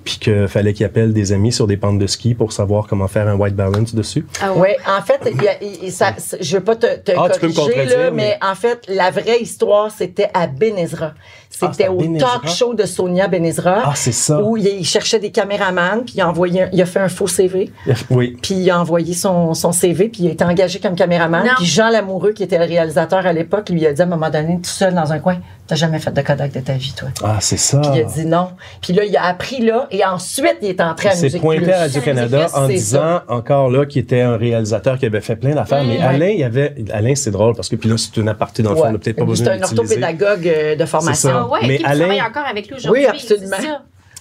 [0.04, 3.08] puis qu'il fallait qu'il appelle des amis sur des pentes de ski pour savoir comment
[3.08, 4.24] faire un white balance dessus.
[4.40, 7.40] Ah Oui, en fait, y a- ça, c'est- je veux pas te, te Ah, tu
[7.40, 8.48] peux me corriger, là, mais- mais...
[8.48, 11.12] en fait, la vraie histoire, c'était à Benezra.
[11.50, 12.40] C'était C'était au Benezra?
[12.42, 13.82] talk show de Sonia Benezra.
[13.86, 14.42] Ah, c'est ça.
[14.42, 17.08] Où il, il cherchait des caméramans, puis il a, envoyé un- il a fait un
[17.08, 17.70] faux CV,
[18.10, 18.36] Oui.
[18.42, 21.44] puis il a envoyé son, son CV, puis il a été engagé comme caméraman.
[21.44, 21.52] Non.
[21.56, 24.28] Puis Jean Lamoureux, qui était le réalisateur à l'époque, lui a dit à un moment
[24.30, 27.08] donné, tout seul dans un coin, t'as jamais fait de Kodak de ta vie, toi.
[27.24, 27.80] Ah, c'est ça.
[27.80, 28.50] Puis il a dit non.
[28.80, 31.40] Puis là, il a appris là, et ensuite, il est entré à Il s'est Musique
[31.42, 31.72] pointé Plus.
[31.72, 35.54] à Radio-Canada en c'est disant encore là qu'il était un réalisateur qui avait fait plein
[35.54, 35.84] d'affaires.
[35.84, 36.02] mais Ouais.
[36.02, 36.74] Alain, il y avait.
[36.92, 38.98] Alain, c'est drôle parce que puis là, c'est une aparté dans le fond, on n'a
[38.98, 39.96] peut-être pas Lui, besoin C'est un d'utiliser.
[40.04, 41.28] orthopédague euh, de formation.
[41.30, 41.40] ça.
[41.44, 43.02] Ah ouais, Mais tu Alain- travailles encore avec lui aujourd'hui.
[43.02, 43.56] Oui, absolument.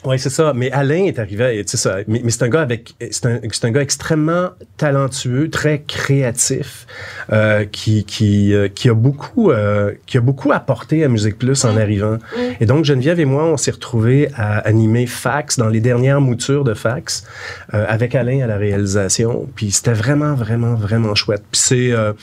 [0.05, 0.09] C'est.
[0.09, 0.53] Oui, c'est ça.
[0.55, 1.97] Mais Alain est arrivé, tu sais ça.
[2.07, 6.87] Mais, mais c'est un gars avec, c'est un, c'est un gars extrêmement talentueux, très créatif,
[7.31, 11.65] euh, qui qui euh, qui a beaucoup euh, qui a beaucoup apporté à Musique Plus
[11.65, 12.17] en arrivant.
[12.59, 16.63] Et donc Geneviève et moi, on s'est retrouvés à animer Fax dans les dernières moutures
[16.63, 17.25] de Fax
[17.73, 19.47] euh, avec Alain à la réalisation.
[19.55, 21.43] Puis c'était vraiment vraiment vraiment chouette.
[21.51, 22.13] Puis c'est euh,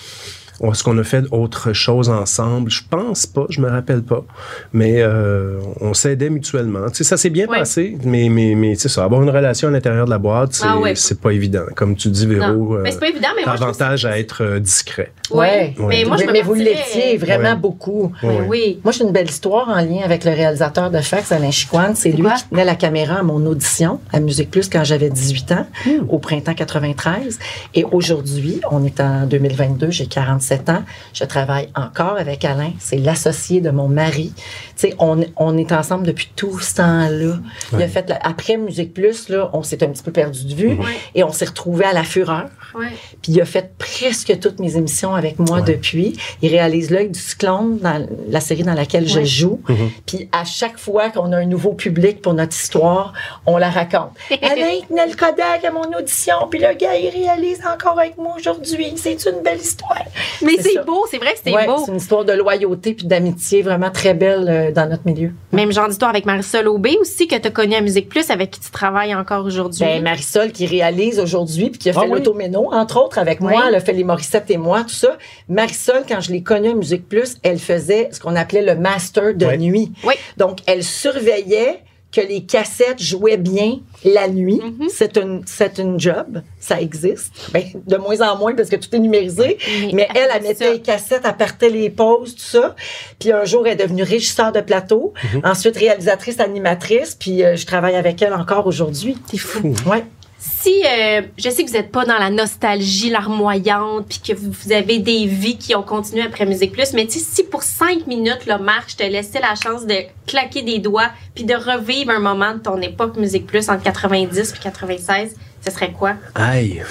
[0.70, 2.70] est-ce qu'on a fait autre chose ensemble?
[2.70, 4.24] Je pense pas, je me rappelle pas.
[4.72, 6.88] Mais euh, on s'aidait mutuellement.
[6.90, 7.58] Tu sais, ça s'est bien Ouais.
[7.58, 10.64] passé, mais, mais, mais c'est ça, avoir une relation à l'intérieur de la boîte, c'est
[10.66, 10.94] Ah ouais.
[11.20, 11.64] pas évident.
[11.74, 15.12] Comme tu dis, Véro, euh, c'est pas évident, mais moi, avantage à être euh, discret.
[15.30, 15.74] Ouais.
[15.78, 15.86] Ouais.
[15.88, 17.56] Mais moi, je mais, me mais vous l'étiez vraiment Ouais.
[17.56, 18.12] beaucoup.
[18.48, 18.78] Oui.
[18.84, 21.94] Moi, j'ai une belle histoire en lien avec le réalisateur de Fax, Alain Chicoine.
[21.96, 22.34] C'est lui quoi?
[22.34, 25.66] qui tenait la caméra à mon audition à Musique Plus quand j'avais 18 ans,
[26.08, 27.38] au printemps 93.
[27.74, 30.82] Et aujourd'hui, on est en 2022, j'ai 47 ans.
[31.12, 32.72] Je travaille encore avec Alain.
[32.78, 34.32] C'est l'associé de mon mari.
[34.36, 34.42] Tu
[34.88, 37.36] sais, on, on est ensemble depuis tout ce temps-là.
[37.72, 40.72] Il a fait, après Musique Plus, là, on s'est un petit peu perdu de vue
[40.72, 40.86] Ouais.
[41.14, 42.46] et on s'est retrouvés à la fureur.
[42.74, 42.88] Ouais.
[43.22, 46.16] Puis il a fait presque toutes mes émissions avec moi depuis.
[46.40, 49.60] Il réalise l'œil du cyclone dans la série dans laquelle je joue.
[49.68, 49.90] Mhm.
[50.06, 53.12] Puis à chaque fois qu'on a un nouveau public pour notre histoire,
[53.46, 54.10] on la raconte.
[54.42, 58.34] Alain tenait le Kodak à mon audition, puis le gars, il réalise encore avec moi
[58.36, 58.92] aujourd'hui.
[58.96, 60.04] C'est une belle histoire.
[60.42, 61.82] Mais C'est beau, c'est vrai que c'est Ouais, beau.
[61.84, 65.32] c'est une histoire de loyauté puis d'amitié vraiment très belle euh, dans notre milieu.
[65.52, 68.50] Même genre d'histoire avec Marisol Aubé aussi, que tu as connu à Musique Plus, avec
[68.52, 69.80] qui tu travailles encore aujourd'hui.
[69.84, 72.18] Ben, Marisol qui réalise aujourd'hui puis qui a Ah fait oui.
[72.18, 73.48] l'automéno, entre autres, avec Oui.
[73.52, 73.64] moi.
[73.68, 75.16] Elle a fait les Morissette et moi, tout ça.
[75.48, 79.34] Marisol, quand je l'ai connue à Musique Plus, elle faisait ce qu'on appelait le master
[79.34, 79.58] de Oui.
[79.58, 79.92] nuit.
[80.04, 80.14] Oui.
[80.36, 81.82] Donc, elle surveillait
[82.12, 84.60] que les cassettes jouaient bien la nuit.
[84.62, 84.88] Mhm.
[84.90, 86.42] C'est une, c'est une job.
[86.60, 87.32] Ça existe.
[87.52, 89.58] Ben, de moins en moins parce que tout est numérisé.
[89.92, 90.72] Mais elle, elle mettait ça.
[90.72, 92.76] les cassettes, elle partait les pauses, tout ça.
[93.18, 95.14] Puis un jour, elle est devenue régisseur de plateau.
[95.42, 97.16] Ensuite, réalisatrice, animatrice.
[97.18, 99.16] Puis euh, je travaille avec elle encore aujourd'hui.
[99.30, 99.74] C'est fou.
[99.86, 100.04] Ouais.
[100.44, 104.72] Si, euh, je sais que vous n'êtes pas dans la nostalgie larmoyante, puis que vous,
[104.72, 108.58] avez des vies qui ont continué après Musique Plus, mais si pour cinq minutes, là,
[108.58, 109.94] Marc, je te laissais la chance de
[110.26, 114.50] claquer des doigts, puis de revivre un moment de ton époque Musique Plus entre 90
[114.52, 116.14] puis 96, ce serait quoi?
[116.34, 116.82] Aïe,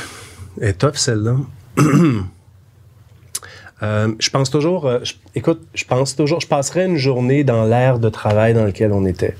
[0.61, 1.35] elle est tough celle-là.
[3.83, 7.65] Euh, je pense toujours, euh, je- écoute, je pense toujours, je passerais une journée dans
[7.65, 9.35] l'ère de travail dans lequel on était.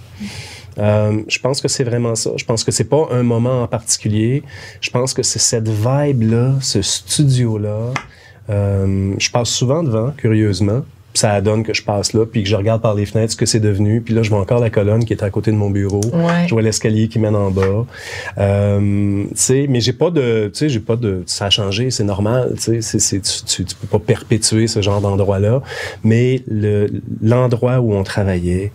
[0.78, 2.32] Euh, je pense que c'est vraiment ça.
[2.38, 4.44] Je pense que c'est pas un moment en particulier.
[4.80, 7.94] Je pense que c'est cette vibe-là, ce studio-là.
[8.50, 10.82] Euh, je passe souvent devant, curieusement.
[11.14, 13.46] Ça donne que je passe là, puis que je regarde par les fenêtres ce que
[13.46, 14.00] c'est devenu.
[14.00, 16.00] Puis là, je vois encore la colonne qui est à côté de mon bureau.
[16.14, 16.48] Ouais.
[16.48, 17.86] Je vois l'escalier qui mène en bas.
[18.38, 21.92] Euh, tu sais, mais j'ai pas de, tu sais, j'ai pas de, ça a changé,
[21.92, 22.54] c'est normal.
[22.56, 25.62] Tu sais, c'est, c'est, tu, tu, tu peux pas perpétuer ce genre d'endroit-là.
[26.06, 26.88] Mais le,
[27.22, 28.72] l'endroit où on travaillait,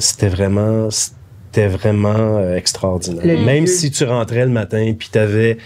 [0.00, 3.24] c'était vraiment, c'était vraiment euh, extraordinaire.
[3.26, 3.66] Le Même lieu.
[3.70, 5.58] si tu rentrais le matin puis t'avais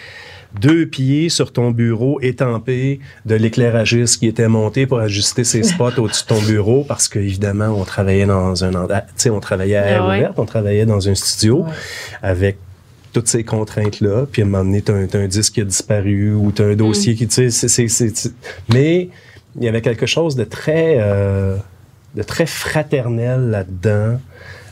[0.61, 5.99] deux pieds sur ton bureau étampé de l'éclairagiste qui était monté pour ajuster ses spots
[5.99, 8.71] au-dessus de ton bureau parce que évidemment on travaillait dans un
[9.17, 10.17] tu on travaillait à air Ah ouais.
[10.19, 11.73] ouverte, on travaillait dans un studio Ouais.
[12.23, 12.59] avec
[13.15, 16.33] toutes ces contraintes-là, puis à un moment donné, t'as un, un disque qui a disparu
[16.35, 18.33] ou t'as un dossier qui, tu sais,
[18.73, 19.11] mais
[19.59, 21.57] il y avait quelque chose de très, euh,
[22.15, 24.21] de très fraternel là-dedans.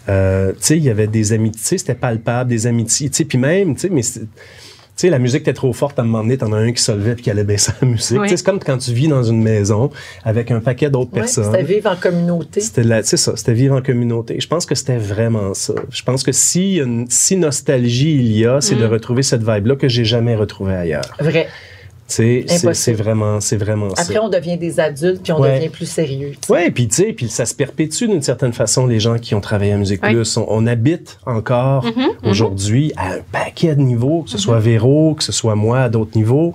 [0.09, 3.38] Euh, tu sais, il y avait des amitiés, c'était palpable, des amitiés, tu sais, puis
[3.38, 6.36] même, tu sais, mais tu sais, la musique était trop forte à un moment donné,
[6.36, 8.18] t'en as un qui se levait puis qui allait baisser la musique.
[8.18, 8.24] Oui.
[8.24, 9.91] Tu sais, C'est comme quand tu vis dans une maison
[10.24, 11.45] avec un paquet d'autres personnes.
[11.45, 12.61] C'était vivre en communauté.
[12.61, 14.38] C'était ça, c'était vivre en communauté.
[14.41, 15.74] Je pense que c'était vraiment ça.
[15.91, 18.91] Je pense que si, une, si nostalgie il y a, c'est de Mm.
[18.91, 21.16] retrouver cette vibe-là que j'ai jamais retrouvée ailleurs.
[21.20, 21.49] Vrai.
[22.11, 24.22] Tu sais, c'est- vraiment, c'est vraiment Après, ça.
[24.22, 25.56] on devient des adultes puis on Ouais.
[25.56, 26.32] devient plus sérieux.
[26.48, 29.40] Ouais, puis tu sais, puis ça se perpétue d'une certaine façon les gens qui ont
[29.40, 30.12] travaillé à Musique Ouais.
[30.12, 30.36] Plus.
[30.36, 32.30] On, on habite encore Mhm, mhm.
[32.30, 35.88] aujourd'hui à un paquet de niveaux, que ce soit Véro, que ce soit moi à
[35.88, 36.54] d'autres niveaux.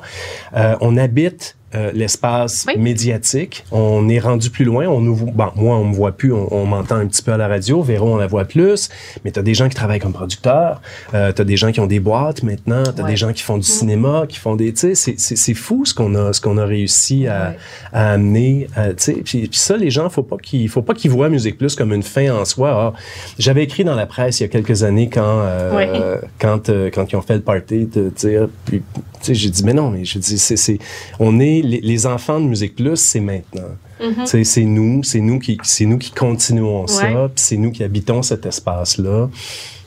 [0.57, 2.77] Euh, on habite euh, l'espace Oui.
[2.77, 3.63] médiatique.
[3.71, 4.87] On est rendu plus loin.
[4.87, 6.31] On nous, bon, moi, on me voit plus.
[6.33, 7.81] On, on m'entend un petit peu à la radio.
[7.81, 8.89] Véro, on la voit plus.
[9.23, 10.81] Mais tu as des gens qui travaillent comme producteurs.
[11.13, 12.83] Euh, tu as des gens qui ont des boîtes maintenant.
[12.83, 13.11] Tu as Ouais.
[13.11, 14.73] des gens qui font du cinéma, qui font des...
[14.73, 17.57] Tu sais, c'est- fou ce qu'on a, ce qu'on a réussi à, Ouais.
[17.93, 18.67] à amener.
[18.77, 21.29] euh, tu sais, puis, puis ça, les gens, faut pas qu'ils, faut pas qu'ils voient
[21.29, 22.71] Musique Plus comme une fin en soi.
[22.95, 22.99] Ah,
[23.39, 25.89] J'avais écrit dans la presse il y a quelques années quand, euh, Ouais.
[26.39, 29.73] quand, quand ils ont fait le party de dire, puis, tu sais, j'ai dit mais
[29.73, 30.77] non, mais je dis c'est,
[31.19, 33.75] on est les, les enfants de Musique Plus, c'est maintenant.
[34.01, 34.25] Mhm.
[34.43, 38.21] C'est nous, c'est nous qui, c'est nous qui continuons ça, puis c'est nous qui habitons
[38.21, 39.29] cet espace-là.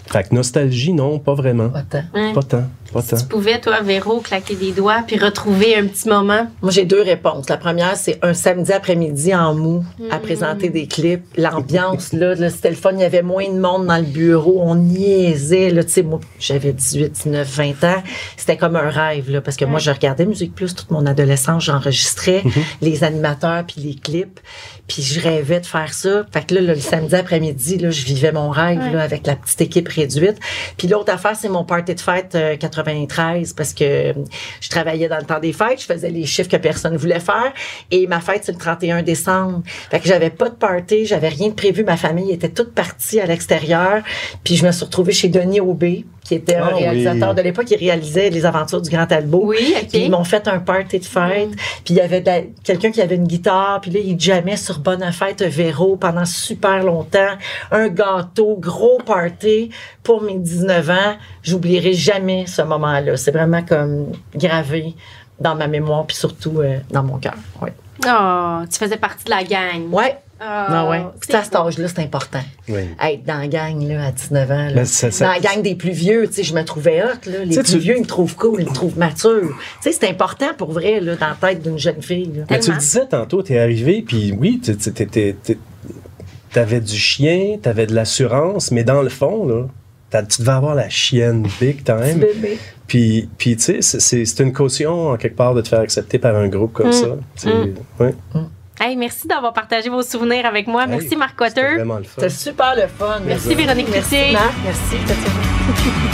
[0.06, 1.68] Fait que nostalgie, non, pas vraiment.
[1.68, 2.32] Pas tant.
[2.34, 3.16] Pas tant, pas tant.
[3.16, 6.46] Tu pouvais, toi, Véro, claquer des doigts puis retrouver un petit moment?
[6.62, 7.48] Moi, j'ai deux réponses.
[7.48, 11.24] La première, c'est un samedi après-midi en mou à présenter des clips.
[11.36, 12.92] L'ambiance, là, là, c'était le fun.
[12.92, 14.60] Il y avait moins de monde dans le bureau.
[14.62, 15.84] On niaisait, là.
[15.84, 18.02] Tu sais, moi, j'avais 18, 19, 20 ans.
[18.36, 19.40] C'était comme un rêve, là.
[19.40, 21.64] Parce que moi, je regardais Musique Plus toute mon adolescence.
[21.64, 22.42] J'enregistrais
[22.80, 24.40] les animateurs puis les clips.
[24.86, 26.24] Puis je rêvais de faire ça.
[26.32, 29.60] Fait que là, le samedi après-midi, là, je vivais mon rêve, là, avec la petite
[29.60, 30.38] équipe réduite.
[30.78, 34.14] Puis l'autre affaire, c'est mon party de fête euh, 93 parce que
[34.60, 37.52] je travaillais dans le temps des fêtes, je faisais les chiffres que personne voulait faire
[37.90, 39.62] et ma fête c'est le 31 décembre.
[39.90, 43.20] Fait que j'avais pas de party, j'avais rien de prévu, ma famille était toute partie
[43.20, 44.02] à l'extérieur,
[44.44, 46.82] puis je me suis retrouvée chez Denis Aubé qui était un Ah oui.
[46.82, 49.40] réalisateur de l'époque qui réalisait les aventures du Grand Albo.
[49.46, 49.88] Oui, OK.
[49.88, 51.48] Puis ils m'ont fait un party de fête.
[51.84, 52.22] Puis il y avait
[52.62, 53.80] quelqu'un qui avait une guitare.
[53.80, 57.34] Puis là, il jammait sur Bonne Fête Véro pendant super longtemps.
[57.70, 59.70] Un gâteau, gros party
[60.02, 61.16] pour mes 19 ans.
[61.42, 63.16] J'oublierai jamais ce moment-là.
[63.16, 64.94] C'est vraiment comme gravé
[65.40, 67.34] dans ma mémoire puis surtout euh, dans mon cœur.
[67.62, 67.72] Ouais.
[68.06, 69.90] Oh, tu faisais partie de la gang.
[69.90, 70.18] Ouais.
[70.40, 71.00] Oh, Ah ouais?
[71.20, 72.38] Puis c'est à cet âge-là, c'est important.
[72.68, 72.82] Oui.
[73.02, 74.66] Être dans la gang là, à 19 ans.
[74.68, 74.72] là.
[74.72, 77.28] Ben, ça- ça- dans la gang des plus vieux, tu sais, je me trouvais hot.
[77.30, 77.44] Là.
[77.44, 79.48] Les Tu plus tu- vieux, ils me trouvent cool, ils me trouvent mature.
[79.82, 82.30] Tu sais, c'est important pour vrai là, dans la tête d'une jeune fille.
[82.36, 82.44] là.
[82.50, 85.58] Mais tu le disais tantôt, t'es arrivé, puis oui, tu- tu-
[86.52, 89.66] t'avais du chien, t'avais de l'assurance, mais dans le fond, là,
[90.28, 92.24] tu devais avoir la chienne big time.
[92.86, 96.34] Puis, puis tu sais, c'est- une caution, en quelque part, de te faire accepter par
[96.36, 96.92] un groupe comme Mm.
[96.92, 97.16] ça.
[97.36, 97.54] Tu sais,
[98.00, 98.46] Mm.
[98.80, 100.82] Hey, merci d'avoir partagé vos souvenirs avec moi.
[100.84, 101.74] Hey, Merci, Marc Cotter.
[101.76, 102.10] vraiment le fun.
[102.16, 103.20] C'était super le fun.
[103.24, 104.32] Merci, Véronique Merci.
[104.32, 104.54] Marc.
[104.64, 104.96] Merci.